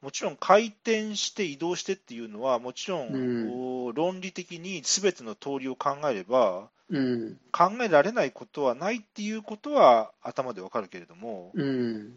[0.01, 12.13] もちろん回転して移動してっていうのはもちろん、論理的に全ての通りを考えればうん、考えられないことはないっていうことは頭でわかるけれども、うん、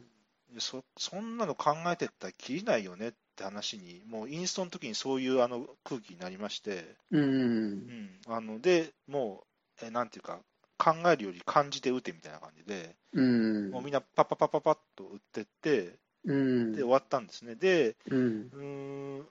[0.58, 6.96] そそんなの考えてったらきりないよねって話にもうインストの時にそういうあの空気になりまして。
[7.12, 7.24] うん。
[7.24, 9.44] う、ん、あので、も
[9.82, 10.40] う、えなんていうか、
[10.78, 15.94] 考えるより感じて打てみたいな感じで、うん、もうみんなパッパッパッパッパッと打ってって、
[16.26, 17.56] うん、で終わったんですね。
[17.56, 19.26] で、うん、ん、うん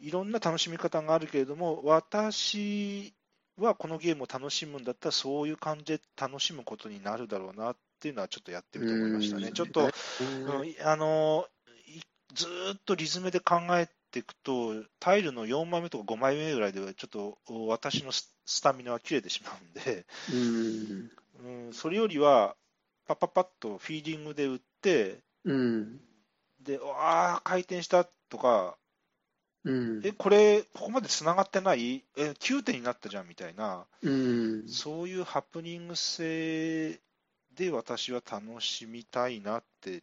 [0.00, 3.14] いろんな楽しみ方があるけれども、私
[3.56, 9.52] はこのゲームを楽しむんだったら、そういう感じで楽しむことになるだろうなっていうのは、ちょっとやってみて思いましたね。
[9.52, 11.46] ちょっと、あの
[11.86, 12.00] い
[12.34, 21.10] ずーっとリズムで考えていくと、タイルの4枚目とか5枚目ぐらいでは、ちょっとお私のススタミナは切れてしまうんで、うん、
[21.66, 22.54] うん、それよりは、
[23.06, 26.00] パッパッパッとフィーリングで打って、うん、
[26.62, 28.76] で、ああ、回転したとか、
[29.64, 32.04] うん、え、これ、ここまで繋がってない？
[32.16, 37.00] え、9点になったじゃんみたいな、うん、そういうハプニング性
[37.56, 40.02] で私は楽しみたいなって、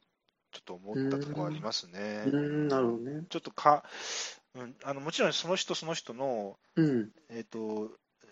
[0.51, 2.23] ちょっと思ったところありますね。
[2.27, 3.23] うん、なるほどね。
[3.29, 3.83] ちょっとか、
[4.55, 7.91] うん、あのもちろんその人その人の、うん、えーと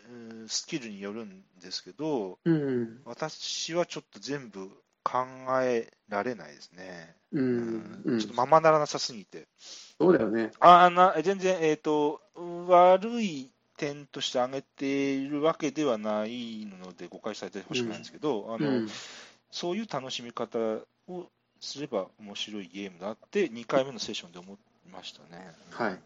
[0.09, 4.69] うんスキルによるんですけど、うん、私はちょっと全部
[5.03, 5.25] 考
[5.63, 7.15] えられないですね。
[7.31, 9.47] ううんん、ちょっとままならなさすぎて。
[9.99, 10.51] そうだよね。
[10.59, 12.21] あーな全然、えーと、
[12.67, 18.89] 悪い点として挙げているわけではないので、誤解されてほしくないんですけど、あのうん、
[19.51, 20.59] そういう楽しみ方
[21.07, 21.29] を
[21.59, 25.53] すれば面白いゲームだって、2回目のセッションで思いましたね。
[25.71, 25.99] はい。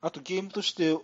[0.00, 0.96] あとゲームとして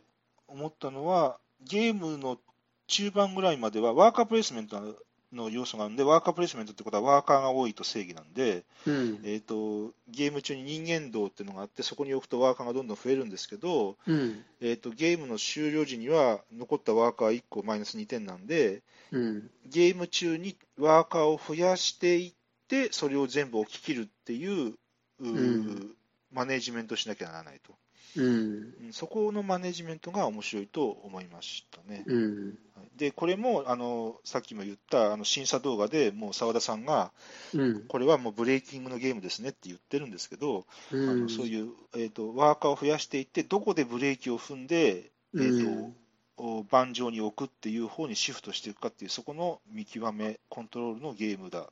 [0.48, 2.38] 思ったのは、ゲームの
[2.86, 4.92] 中盤ぐらいまではワーカープレイスメントが
[5.32, 9.20] の要素があるんで、ワーカープレイスメントってことはワーカーが多いと正義なんで、うん。
[9.24, 14.44] えー、とゲーム中に人間道っていうのがあって、そこに置くとワーカーがどんどん増えるんですけど、うん。
[14.60, 19.50] えー、とゲームの終了時には残ったワーカー1個マイナス2点なんで、うん。
[19.66, 22.41] ゲーム中にワーカーを増やしていって、
[22.90, 24.74] それを全部置き切るっていう
[25.20, 25.94] うん
[26.32, 27.74] マネジメントしなきゃならないと、
[28.16, 28.24] うん。
[28.24, 32.04] うんそこのマネジメントが面白いと思いましたね。
[32.06, 32.46] うん。
[32.74, 37.12] はいで、これもあのさっきも言ったあの審査動画でもう澤田さんが、
[37.54, 37.82] うん。
[37.86, 45.92] これはもうブレーキングのゲームですねって言ってるんですけど、あのそういう、えーと、ワーカーを増やしていって、どこでブレーキを踏んで、えーと
[46.38, 51.66] お盤上に置くっていう方にシフトしていくかっていう、そこの見極め、コントロールのゲームだうん。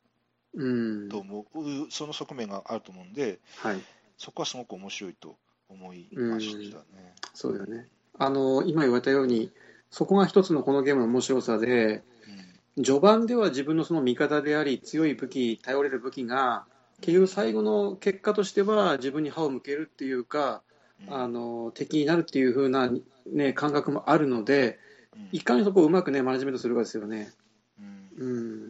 [0.53, 3.81] と思う、その側面があると思うんで、はい。
[4.19, 5.37] そこはすごく面白いと
[5.69, 7.15] 思いましたね。
[7.35, 7.89] そうだよね。
[8.19, 9.51] あの、今言われたように、
[9.91, 12.03] そこが一つのこのゲームの面白さで、
[12.77, 16.65] 序盤では自分のその味方であり、強い武器、頼れる武器が、
[17.01, 20.63] 結局最後の結果としては自分に歯を向けるっていうか、
[21.07, 21.15] うん。
[21.15, 22.91] あの敵になるっていう風な、
[23.27, 24.79] ね、感覚もあるので、
[25.17, 25.29] うん。
[25.33, 27.33] いかにそこをうまく、ね、マネジメントするかですよね。
[27.79, 28.11] うん。
[28.19, 28.70] う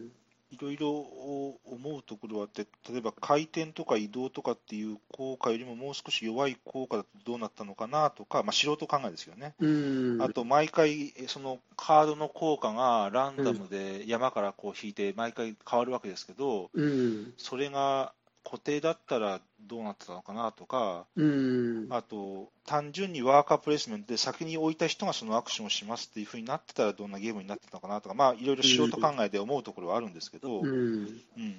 [0.61, 9.55] ろいろ思うところはあって、例えば回転とか移動とかっていう効果よりももう少し弱い効果だとどうなったのかなとか、まあ、素人考えですよね。
[9.59, 31.55] うん、あと、毎回、えそのカードの効果がランダムで山からこう引いて、毎回変わるわけですけど、うん、それが固定だったらどうなってたのかなとか、うん、あと、単純にワーカープレイスメントで先に置いた人がそのアクションをしますっていう風になってたらどんなゲームになってたのかなとか、まあ、いろいろ素人考えで思うところはあるんですけど、うん、うん、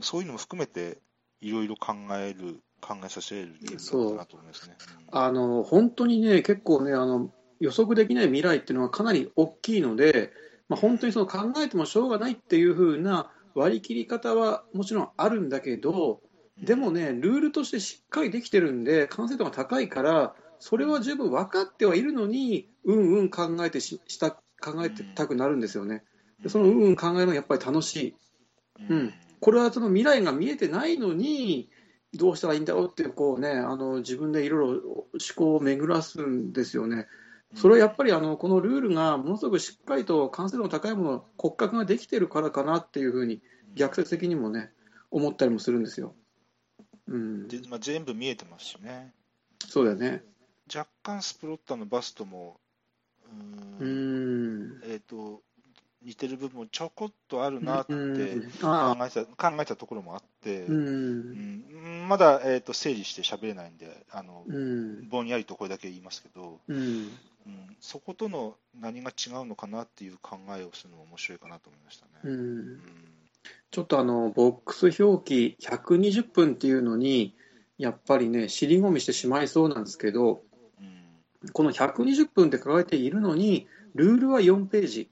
[0.00, 0.98] そういうのも含めて、
[1.40, 4.76] いろいろ考える、考えさせるゲームだなと思いますね。
[5.12, 5.18] うん。
[5.18, 7.30] あの本当にね、結構ねあの、
[7.60, 10.32] 予測できない未来っていうのはかなり大きいので、
[10.68, 16.20] まあ、本当にその考えてもしょうがないっていう風な割り切り方はもちろんあるんだけど、
[16.62, 26.04] でもね、ルールとしてしっかりできてるんで、完成度が高いから、それは十分分かってはいるのに、うんうん考えてしした考えてたくなるんですよね。
[26.42, 28.14] でそのうんうん考えるのがやっぱり楽しい。
[28.88, 31.68] うんこれはその未来が見えてないのに、
[32.14, 37.06] どうしたらいいんだろうってこう、ね、あの自分でいろいろ思考を巡らすんですよね。
[37.54, 43.40] それはやっぱりあのこのルールがものすごくしっかりと完成度の高いもの、骨格ができてるからかなっていうふうに、
[43.74, 44.72] 逆説的にもね、
[45.10, 46.14] 思ったりもするんですよ。
[47.08, 49.14] うん、でまあ、全部見えてますしね。
[49.60, 50.22] そうだよね。
[50.74, 52.58] 若干スプロッターのバストも、
[53.80, 54.80] うんん。
[54.84, 55.42] えー、と
[56.06, 60.72] 似てる部分もちょこっとあるなってうん考えた考えたところもあって、う。
[60.72, 65.08] うんんまだ、えー、と整理して喋れないんであの、うん。
[65.08, 66.76] ぼんやりとこれだけ言いますけど、うん。
[66.76, 72.12] うん、そことの何が違うのかなっていう考えをするのも面白いかなと思いましたね。
[72.22, 72.80] ううんん。
[73.72, 77.34] ちょっとあの、ボックス表記120分っていうのに、
[77.78, 80.42] やっぱりね、尻込みしてしまいそうなんですけど、
[80.80, 80.96] うん
[81.52, 85.08] この120分って書かれているのに、ルールは4ページ、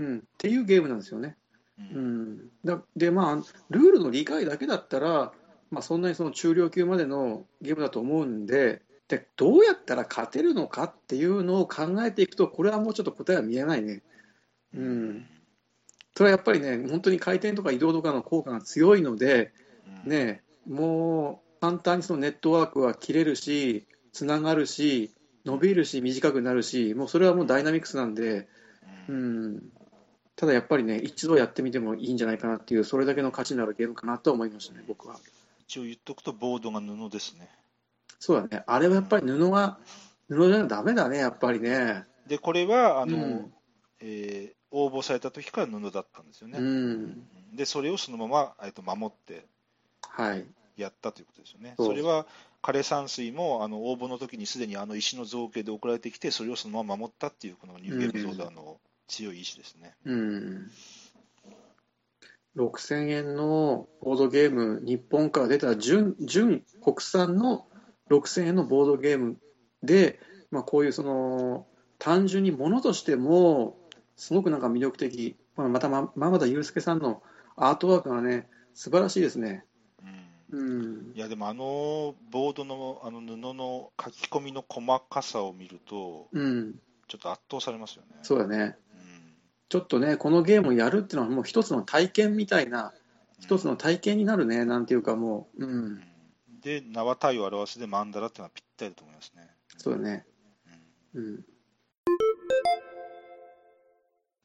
[0.00, 0.06] うん。
[0.06, 1.36] うん、っていうゲームなんですよね。
[1.78, 2.32] ううん。
[2.34, 3.36] ん、だで、まあ、
[3.70, 5.32] ルールの理解だけだったら、
[5.70, 14.02] まあ、そんなにその中量級までのゲームだと思うんでで、どうやったら勝てるのかっていうのを考えていくと、これはもうちょっと答えは見えないね。
[14.72, 15.26] うん。
[16.16, 19.52] それはやっぱりね、本当に回転とか移動とかの効果が強いので、
[20.04, 20.10] うん。
[20.10, 25.12] ね、もう簡単にそのネットワークは切れるし、つながるし、
[25.44, 28.48] 伸びるし、短くなるし、もうそれはもうダイナミックスなんで、
[29.08, 29.62] ううんん、
[30.40, 35.20] ただやっぱりね、一度やってみてもいいんじゃないかなっていう、それだけの価値のあるゲームかなと思いましたね、僕は。
[35.68, 37.50] 一応言っとくと、ボードが布ですね。
[38.18, 39.78] そうだね、あれはやっぱり布が、
[40.28, 42.04] 布じゃダメだね、やっぱりね。
[42.26, 43.52] で、これはあの、うん
[44.00, 46.58] えー応募された時から布だったんですよね。
[46.58, 46.70] うん、う
[47.52, 49.44] んで、それをそのまま、えっと守って
[50.00, 51.74] はい、やったということですよね。
[51.76, 52.26] それは
[52.62, 58.78] 枯山水もあの応募の時にすでにあの石の造形で送られてきて、それをそのまま守ったっていう、このニューゲームゾーダーの
[59.10, 59.94] 強い意志ですね。
[60.04, 60.70] うん。
[62.56, 67.66] 6000円のボードゲーム、日本から出た純純国産の
[68.08, 69.36] 6000円のボードゲーム
[69.82, 71.66] で、まあ、こういうその
[71.98, 73.76] 単純にものとしても、
[74.16, 77.22] すごくなんか魅力的、まあまたまま田祐介さんの
[77.56, 79.64] アートワークがね、素晴らしいですね。
[80.52, 86.74] うんうんい、やでもあのボードのあの布の書き込みの細かさを見ると、うん、
[87.06, 88.18] ちょっと圧倒されますよね。
[88.22, 88.76] そうだね。
[89.70, 92.92] うんちょっとね、このゲームをやるっていうのはもう一つの体験みたいな、
[93.38, 95.92] 一つの体験になるね、なんていうかもう、う、うん。
[95.94, 96.02] ん
[96.60, 99.48] で、縄体を表すでマンダラっていうのはぴったりだと思いますね。
[99.78, 100.26] そうだね。
[101.14, 101.24] うん。
[101.24, 101.44] うん。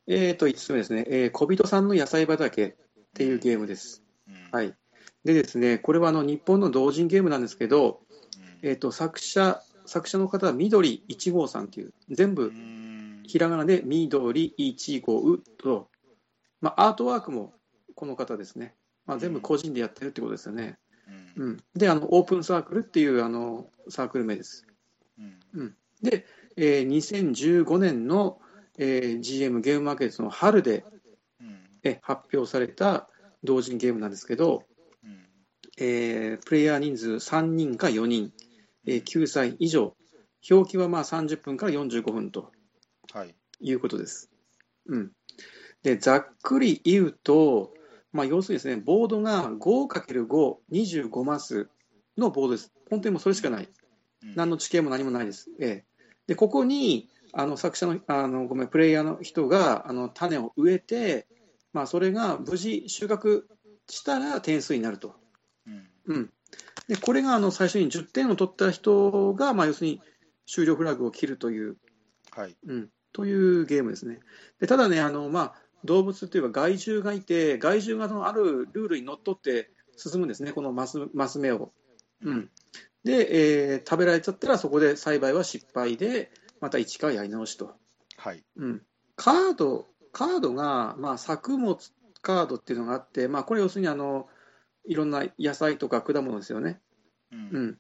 [0.08, 2.74] えーと、5つ目ですね、えー小人さんの野菜畑っ
[3.16, 4.04] ていうゲームです。
[4.28, 4.36] うん。
[4.52, 4.76] はい。
[5.24, 8.02] でですね、これはあの日本の同人ゲームなんですけど、
[8.62, 12.85] えーと、作者、作者の方は緑1号さんっていう、全部うんうん
[13.28, 15.90] ひらがなで緑1号と、
[16.62, 17.54] まあ、アートワークも
[17.96, 18.76] この方ですね。
[19.06, 20.78] まあ、全部個人でやってるってことですよね。
[21.38, 21.44] うん。
[21.44, 21.64] うん。
[21.76, 24.66] で、あの、オープンサークルっていうあのサークル名です。
[25.54, 25.76] うん。
[26.02, 26.26] で、
[26.58, 28.40] えー2015年の、
[28.78, 30.84] えー GM ゲームマーケットの春で
[31.40, 31.60] うん。
[31.84, 33.10] え発表された
[33.44, 34.64] 同人ゲームなんですけど、
[35.04, 35.28] うん。
[35.78, 38.34] えープレイヤー人数3人か4人、
[38.88, 39.96] えー9歳以上、
[40.50, 42.52] 表記はまあ30分から45分と
[43.16, 43.36] はい。
[43.62, 44.30] いうことです。
[44.88, 45.12] うん、
[45.84, 47.74] でざっくり言うと、
[48.12, 51.70] まあ、要するにですね、ボードが 5×5、25マス
[52.18, 52.74] のボードです。
[52.90, 53.64] 本当にもうそれしかない。
[53.64, 55.52] うん何の地形も何もないです。
[55.60, 55.86] ええ、
[56.26, 61.28] でここにあの作者のあのごめんプレイヤーの人があの種を植えて、
[61.74, 63.44] まあ、それが無事収穫
[63.88, 65.16] したら点数になると。
[65.68, 66.30] うんうん、
[66.88, 70.02] でこれがあの最初に10点を取った人が、まあ、要するに
[70.48, 71.78] 終了フラグを切るという、
[72.32, 72.58] はい。
[72.66, 74.20] うん、というゲームですね。
[74.60, 75.56] でただねあの、まあ、
[75.86, 81.72] 動物というか害獣がいて害獣がそのあるルールにのっとって進むんですね、このマスマス目を。
[82.22, 82.50] うん、
[83.06, 87.78] で、えー食べられちゃったらそこで栽培は失敗でまた一からやり直しと。
[88.18, 88.44] はい。
[88.58, 88.82] うん、
[89.16, 91.78] カード、カードが、まあ、作物
[92.22, 94.28] カードっていうのがあって、まあ、これ要するにあの
[94.86, 96.82] いろんな野菜とか果物ですよね。
[97.32, 97.78] ううんん、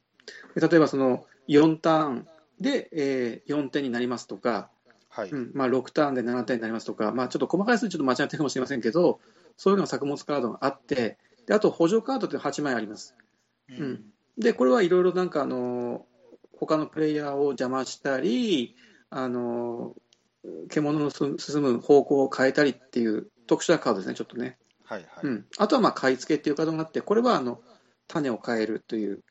[0.55, 2.27] で例えばその4ターン
[2.61, 4.69] で、えー4点になりますとか、
[5.15, 5.29] はい。
[5.29, 9.19] うんまあ、6ターンで7点になりますとか、まあ、ちょっと細かい数ちょっと間違ってるかもしれませんけど、
[9.55, 13.15] そういうのが作物カードがあって、であと補助カードって8枚あります。
[13.69, 14.03] うん
[14.37, 16.05] で、これはいろいろなんかあの、
[16.51, 18.75] 他のプレイヤーを邪魔したり、
[19.09, 19.95] あの
[20.69, 24.57] 獣の進進む方向を変えたりっていう特殊なカードですね、ちょっとね。
[24.83, 24.99] はい。
[25.03, 25.27] はい。
[25.27, 27.61] うん、あとはまあ買い付けっていうカードがあって、これはあの
[28.07, 29.23] 種を変えるという、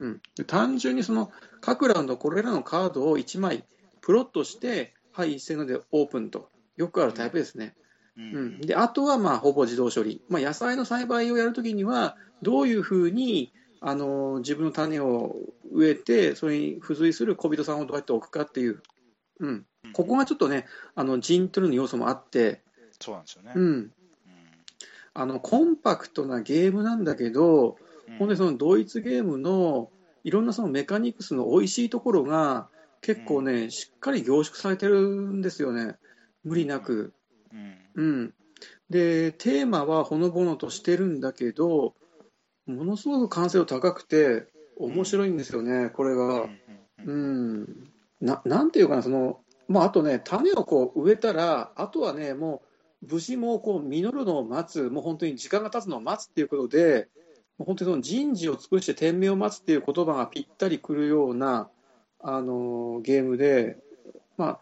[0.00, 1.30] うん、単純にその
[1.60, 3.64] 各ラウンド、これらのカードを1枚
[4.00, 7.74] プロットして、はい、一斉のでオープンと、よくあるタイプですね。
[8.16, 8.46] ううん。
[8.58, 15.34] ん、であとはまあほぼ自動処理、まあ、野菜の栽培をやるときには、どういうふうにあの自分の種を
[15.72, 18.80] 植えて、それに付随する小人さんをどうやって置くかっていう、
[19.40, 22.62] うん、ここがちょっとね、あの陣取るの要素もあって、
[23.00, 23.52] そうなんですよね。
[23.56, 23.92] うん、うん。
[25.14, 28.18] あのコンパクトなゲームなんだけど、うん。
[28.18, 29.90] ほんでそのドイツゲームの
[30.22, 32.68] いろんなそのメカニクスの美味しいところが
[33.00, 35.96] 結構ね、しっかり凝縮されてるんですよね、
[36.44, 37.12] 無理なく。
[37.52, 37.78] うん。
[37.94, 38.34] うん、
[38.90, 41.94] でテーマはほのぼのとしてるんだけど、
[42.66, 44.46] ものすごく完成度高くて、
[44.78, 46.24] 面白いんですよね、これが。
[46.24, 46.60] うん
[47.06, 47.90] うんうん、
[48.20, 52.62] ななんていうかな、そのまあ、あとね、種をこう植えたら、あとはね、も
[53.02, 57.08] う無事もこう実るのを待つ、もう本当に時間が経つのを待つっていうことで、
[57.58, 61.68] 本当にその人事を尽くして天命を待つっていう言葉がぴったりくるような
[62.20, 63.78] あのゲームで、
[64.36, 64.60] まあ、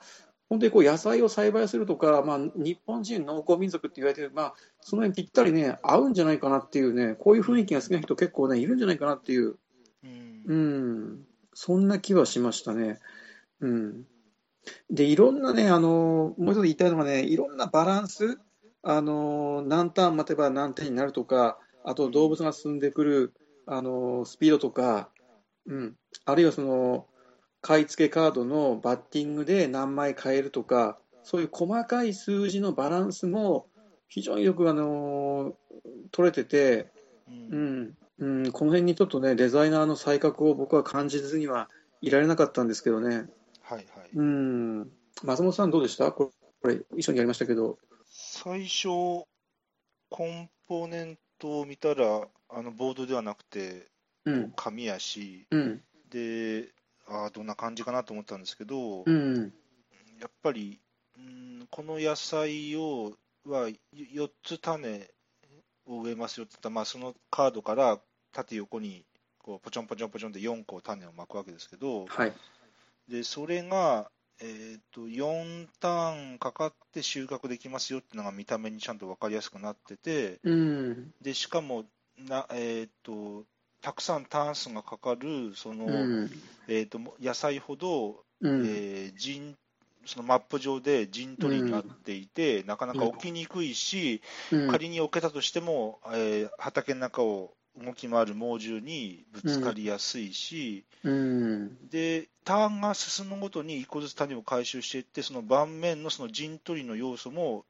[0.49, 9.57] 本当にこう野菜を栽培するとか、まあ、日本人農耕民族って言われてる、まあ、その辺ぴったりね、合うんじゃないかなっていうね、こういう雰囲気が好きな人結構ね、いるんじゃないかなっていう。
[10.05, 13.01] うんうん、そんな気はしましたね。
[13.61, 14.05] うん、
[14.91, 18.39] で、いろんなね、あのもう一つ言いたいのがね、いろんなバランス、
[18.83, 23.33] あの何ターン待てば何点になるとか、あと動物が進んでくる、
[23.67, 25.11] あのスピードとか、
[25.67, 27.07] うん、あるいはその
[27.67, 33.67] 買い付けカードのバッティングで何枚買えるとか、そういう細かい数字のバランスも
[34.07, 35.53] 非常によく、あの
[36.13, 36.93] 取れてて、
[37.29, 37.97] うん。
[38.19, 38.45] うん。
[38.45, 41.69] うん、この辺にちょっとね、デザイナーの才覚を僕は感じずには
[42.01, 43.27] いられなかったんですけどね。
[43.63, 43.85] はいはい。
[44.15, 44.83] うん、
[45.25, 46.13] 松本さん、どうでした？
[46.13, 46.31] こ
[46.63, 47.81] れ、これ一緒にやりましたけど。
[48.05, 49.27] 最初、コ
[50.21, 53.89] ンポーネントを見たら、あのボードではなくて、
[54.25, 56.69] うん、紙やし、うん、で、
[57.07, 59.53] ああ、どんな感じかなと思ったんですけど、うん、
[60.21, 60.81] やっぱり、
[61.17, 65.09] うん、この野菜をは4つ種
[65.87, 67.99] を植えますよって言ったら、まあ、そのカードから
[68.33, 69.05] 縦横に
[69.39, 72.33] こうポチョンポチョンポチョンって4個種をまくわけですけど、はい。
[73.09, 81.85] でそれが、えー、と4ターンかかって収穫できますよっていうのが見た目にちゃんと分かりやすくなってて、うん、でしかも
[82.19, 83.45] な、えー、と
[83.87, 86.31] たくさんターン数がかかるその、うん、
[86.67, 89.57] えー、と野菜ほどうん、えー陣
[90.05, 94.23] そのマップ上で陣取りになっていて、なかなか置きにくいし、
[94.53, 107.65] うん、仮に置けたとしても、えー畑の中を動き回る猛獣にぶつかりやすいし、うん、でターンが進むごとに一個ずつ種を回収していって、その盤面のその陣取りの要素も、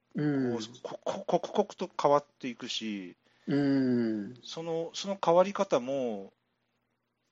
[0.83, 3.17] こう刻々と変わっていくし、
[3.49, 6.33] うん、そのその変わり方も、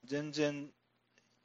[0.05, 0.69] 全然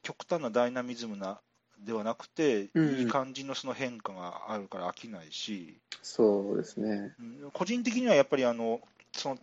[0.02, 1.40] 極端なダイナミズムな
[1.84, 7.12] ではなくて、うん、いい感じのその変化があるから飽きないし、そうですね、
[7.52, 8.80] 個人的にはやっぱりあの
[9.12, 9.38] その、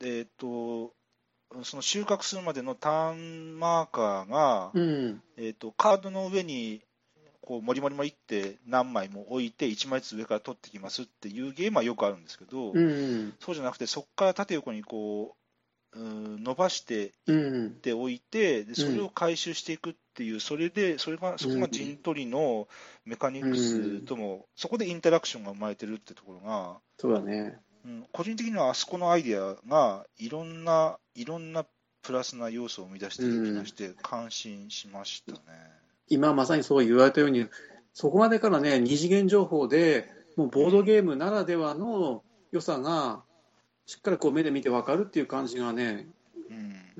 [0.00, 0.92] えーと、
[1.64, 6.80] その収穫するまでのターンマーカーが、うん、えーと、カードの上に
[7.40, 15.40] こうもりもりもりって何枚も置いて1枚ずつ上から取ってきますっていうゲームはよくあるんですけど、うん、そうじゃなくてそこから縦横にこう
[15.96, 22.68] 伸ばしていっておいて、でそれを回収していくっていう、それで、それが、そこが陣取りの
[23.04, 27.58] メカニクスとも、そこでインタラクションが生まれてるってところが、そうだね。
[27.84, 31.66] うん、個人的にはあそこのアイデアが、いろんな、いろんな
[32.02, 35.40] プラスな要素を生み出している気がして、感心しましたね。
[36.10, 37.46] 今まさにそう言われたように、
[37.94, 43.22] そこまでからね、二次元情報で、もうボードゲームならではの良さが、
[43.86, 46.06] しっかりこう目で見て分かるっていう感じがね、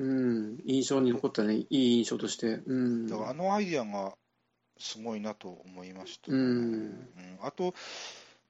[0.00, 2.60] うん、印象に残ったね、いい印象として。
[2.66, 4.14] うん、だからあのアイディアが
[4.78, 7.08] すごいなと思いました、ね、うん、うん、
[7.42, 7.74] あと、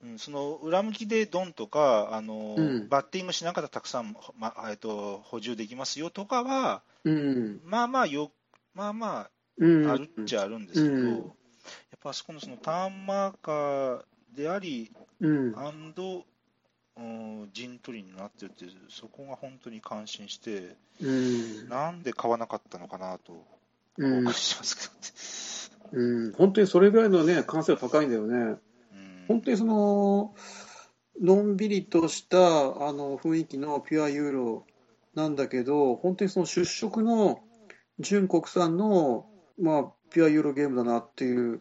[0.05, 8.31] うん、その裏向きでドンとか、あの、うん、バッティングしながらたくさん、まえっと、補充できますよとかは、うん、まあまあよ、
[8.75, 11.23] まあまあ、あるっちゃあるんですけど、やっ
[12.01, 14.03] ぱあそこのそのターンマーカー
[14.37, 14.91] であり、
[15.21, 16.25] うん、アンド
[17.53, 23.45] 陣取りになってるって、そこが本当に感心して、うん、なんで買わなかったのかなと、
[23.97, 28.37] うん、しますけど、うん、本当にそれぐらいのね、完成は高いんだよね。
[28.37, 28.59] うん、
[29.29, 30.35] 本当にその、
[31.23, 34.67] のんびりとしたあの雰囲気のピュアユーロ
[35.15, 37.41] なんだけど、本当にその出色の
[37.99, 39.27] 純国産の、
[39.61, 41.61] まあ、ピュアユーロゲームだなっていう、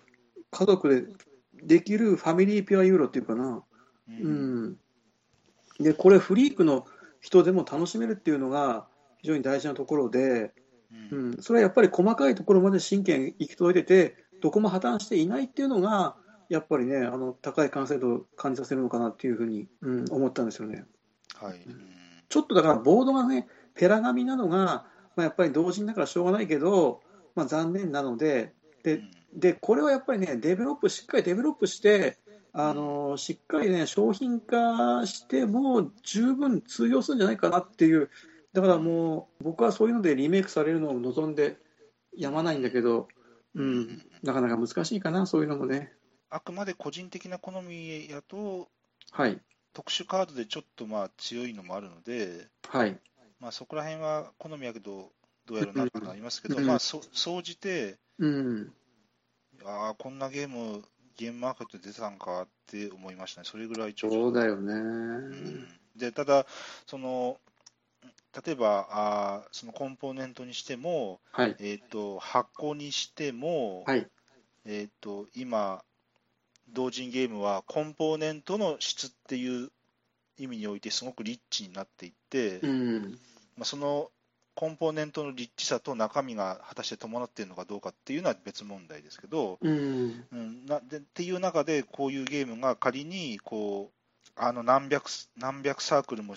[0.51, 1.13] 家族で
[1.63, 3.63] できるファミリーピュアユーロっていうかな、
[4.07, 4.77] うん、
[5.77, 5.83] うん。
[5.83, 6.85] で、これフリークの
[7.21, 8.87] 人でも楽しめるっていうのが
[9.19, 10.53] 非常に大事なところで、
[11.11, 16.15] うん、それはやっぱり細かいところまで神経行き届いてて、どこも破綻していないっていうのが、
[16.49, 20.85] やっぱりね、あの高い完成度を感じさせるのかなっていうふうに、うん、思ったんですよね。
[21.35, 21.59] はい、
[22.27, 24.85] ちょっとだからボードがね、ペラ紙なのが、ま
[25.17, 27.01] あ、やっぱり同人だからしょうがないけど、
[27.35, 28.53] まあ、残念なので
[28.83, 29.01] で、
[29.33, 32.17] でこれはやっぱりね、 develop、しっかり develop して、
[32.51, 38.09] あのしっかりね、商品化しても十分通用するんじゃないかなっていう、
[38.53, 41.57] だからもう、僕はそういうのでリメイクされるのを望んで
[42.15, 43.07] やまないんだけど、
[43.55, 45.93] うん、なかなか難しいかな、そういうのもね。
[46.31, 48.69] あくまで個人的な好みやと、
[49.11, 49.39] はい、
[49.73, 52.99] 特殊カードでちょっとまあ強いのもあるので、はい。
[53.39, 55.11] まあ、そこら辺は好みやけど、
[55.49, 58.71] どうやらなるとなりますけど、うん、まあそ総じて、うん、
[59.65, 60.83] ああ、こんなゲーム
[61.17, 64.15] ゲームマーケット出たんかって思いましたね、それぐらいちょっと。
[64.15, 66.45] そうだよね、うん、でただ
[66.85, 67.37] その、
[68.45, 74.07] 例えばあそのコンポーネントにしても、はい、えーと、箱にしても、はい、
[74.65, 75.83] えーと、今、
[76.71, 79.71] 同人ゲームはコンポーネントの質っていう
[80.37, 83.19] 意味においてすごくリッチになっていって、うん、
[83.57, 84.11] まあ、その
[84.59, 96.35] コンポーネントのリッチさと中身が果たして伴っているのかどうかっていうのは別問題ですけど、うん、うん、なでっていう中で、こういうゲームが仮にこうあの何百何百サークルも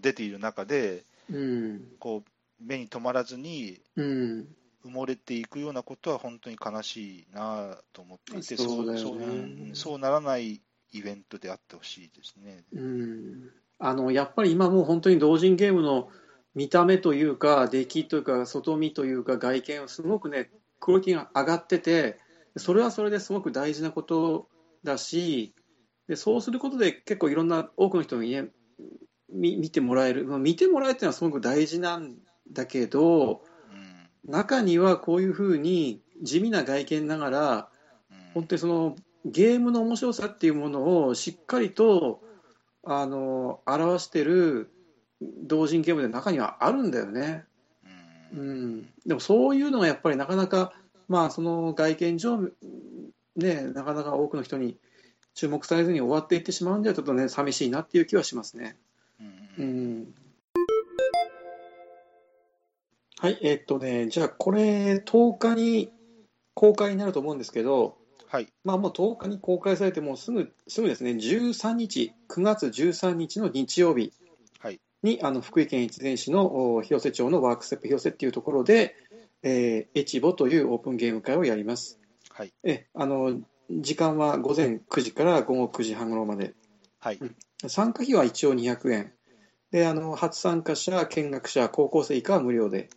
[0.00, 4.44] 出ている中で、うん、こう目に留まらずに埋
[4.84, 10.60] もれていくようなことは本当に悲しいなと思っていて、そう、そうそうならない
[10.92, 12.62] イベントであってほしいですね。
[12.72, 13.50] うん、
[13.80, 16.08] あのやっぱり今もう本当に同人ゲームの
[16.56, 20.50] 見た目というか、出来というか、外見というか、外見はすごくね、
[20.80, 22.18] クオリティが上がってて、
[22.56, 24.48] それはそれですごく大事なこと
[24.82, 25.54] だし、
[26.08, 28.46] でそうすることで結構いろんな多くの人に、ね、
[29.30, 32.14] 見見てもらえる、まあ、見てもらえるっていうのはすごく大事なん
[32.52, 33.42] だけど、
[34.24, 37.68] うん、中にはこういうふうに地味な外見ながら、
[38.10, 42.22] うん、本当にそのゲームの面白さっていうものをしっかりと
[42.84, 44.70] あの表してる
[45.20, 47.44] 同人ゲームで中にはあるんだよね。
[48.32, 50.72] うん、でもそういうのがやっぱりなかなか、
[51.08, 52.38] まあ、その外見上、
[53.36, 54.76] ね、なかなか多くの人に
[55.34, 58.76] 注目されずに終わっていってしまうんではちょっとね寂しいなっていう気はしますね。
[59.58, 60.14] うん、
[63.18, 65.90] はいえー、っとねじゃあこれ10日に
[66.54, 67.96] 公開になると思うんですけど、
[68.28, 68.48] はい。
[68.64, 71.12] まあ、もう10日に公開されてもうすぐすぐですね。
[71.12, 74.12] 13日9月13日の日曜日
[75.06, 78.96] にあの福井県越前市の広瀬町のワークステップ広瀬っていうところで、
[79.42, 81.98] えーエチボというオープンゲーム会をやります。
[82.30, 82.52] はい。
[82.64, 86.54] えあの時間は午前9時から午後9時半頃まで。
[86.98, 87.20] はい。
[87.68, 89.12] 参加費は一応200円。
[89.70, 92.88] で、あの初参加者、見学者、高校生以下は無料で、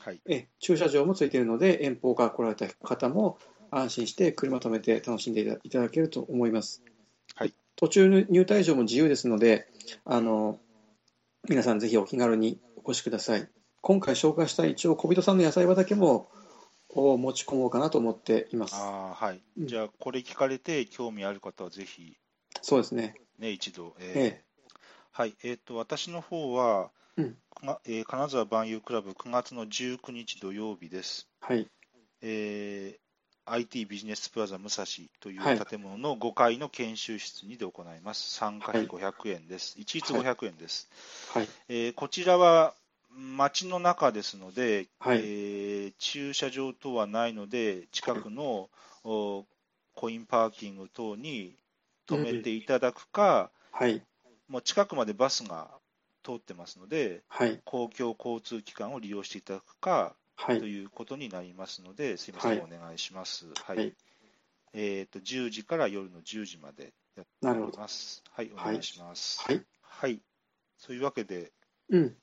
[0.00, 0.20] はい。
[0.28, 3.38] え駐車場もついているので、遠方から来られた方も
[3.70, 6.82] 安心して車止めて楽しんでいたいただけると思います。
[7.34, 9.68] はい途中の入退場も自由ですので、
[10.04, 10.58] あの
[11.48, 13.48] 皆さんぜひお気軽にお越しください。
[13.80, 16.28] 今回紹介した一応小人さんの野菜畑も
[16.90, 18.74] を持ち込もうかなと思っています。
[18.76, 19.42] ああ、はい。
[19.56, 22.18] うんじゃあ、これ聞かれて興味ある方はぜひ、
[22.60, 23.14] そうですね。
[23.38, 23.96] ね、一度。
[23.98, 24.44] えーえ
[25.10, 25.36] はい。
[25.42, 27.36] えっ、と、私の方は、うん
[27.86, 31.28] えー金沢万有クラブ9月の19日土曜日です。
[31.40, 31.66] はい。
[32.20, 33.07] えー
[33.52, 34.84] IT ビジネスプラザ武蔵
[35.20, 38.30] といはいう建物の5階の研修室にで行います。
[38.34, 39.74] 参加費はい500円です。
[39.78, 40.88] 一律500円です。
[41.34, 41.48] はい。
[41.68, 42.74] えーこちらは
[43.10, 48.68] 街の中ですので、はいえー駐車場等はないので、近くの
[49.04, 49.44] お
[49.94, 51.54] コインパーキング等に
[52.06, 54.02] 止めていただくか、はい。
[54.48, 55.70] もう近くまでバスが
[56.22, 57.60] 通ってますので、はい。
[57.64, 60.58] 公共交通機関を利用していただくかとはい。
[60.58, 63.46] いうことになりますので、すみません、はいお願いします。
[63.64, 63.76] はい。
[63.76, 63.94] はい
[64.74, 67.70] えっ、と、10時から夜の10時までやってお。
[67.70, 68.22] ります。
[68.30, 69.42] はい、おはい願いします。
[69.42, 69.64] はい。
[69.82, 70.20] はい。
[70.76, 71.52] そういうわけで、
[71.90, 72.16] うん。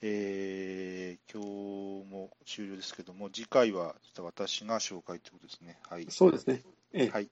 [0.00, 5.78] えー今日も終了ですけども、次回はちょっと私が紹介ということですね。
[5.88, 6.06] はい。
[6.10, 6.62] そうですね。
[6.92, 7.30] ええはい。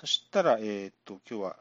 [0.00, 1.56] そしたら、えっ、と、今日は、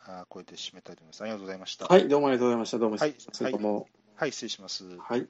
[0.00, 1.22] あーこれで締めたいと思います。
[1.22, 1.86] ありがとうございました。
[1.86, 2.08] はい。
[2.08, 2.78] どうもありがとうございました。
[2.78, 3.14] どうも、はい
[3.50, 3.88] どうも。
[4.16, 4.84] はい、失礼します。
[4.98, 5.28] はい。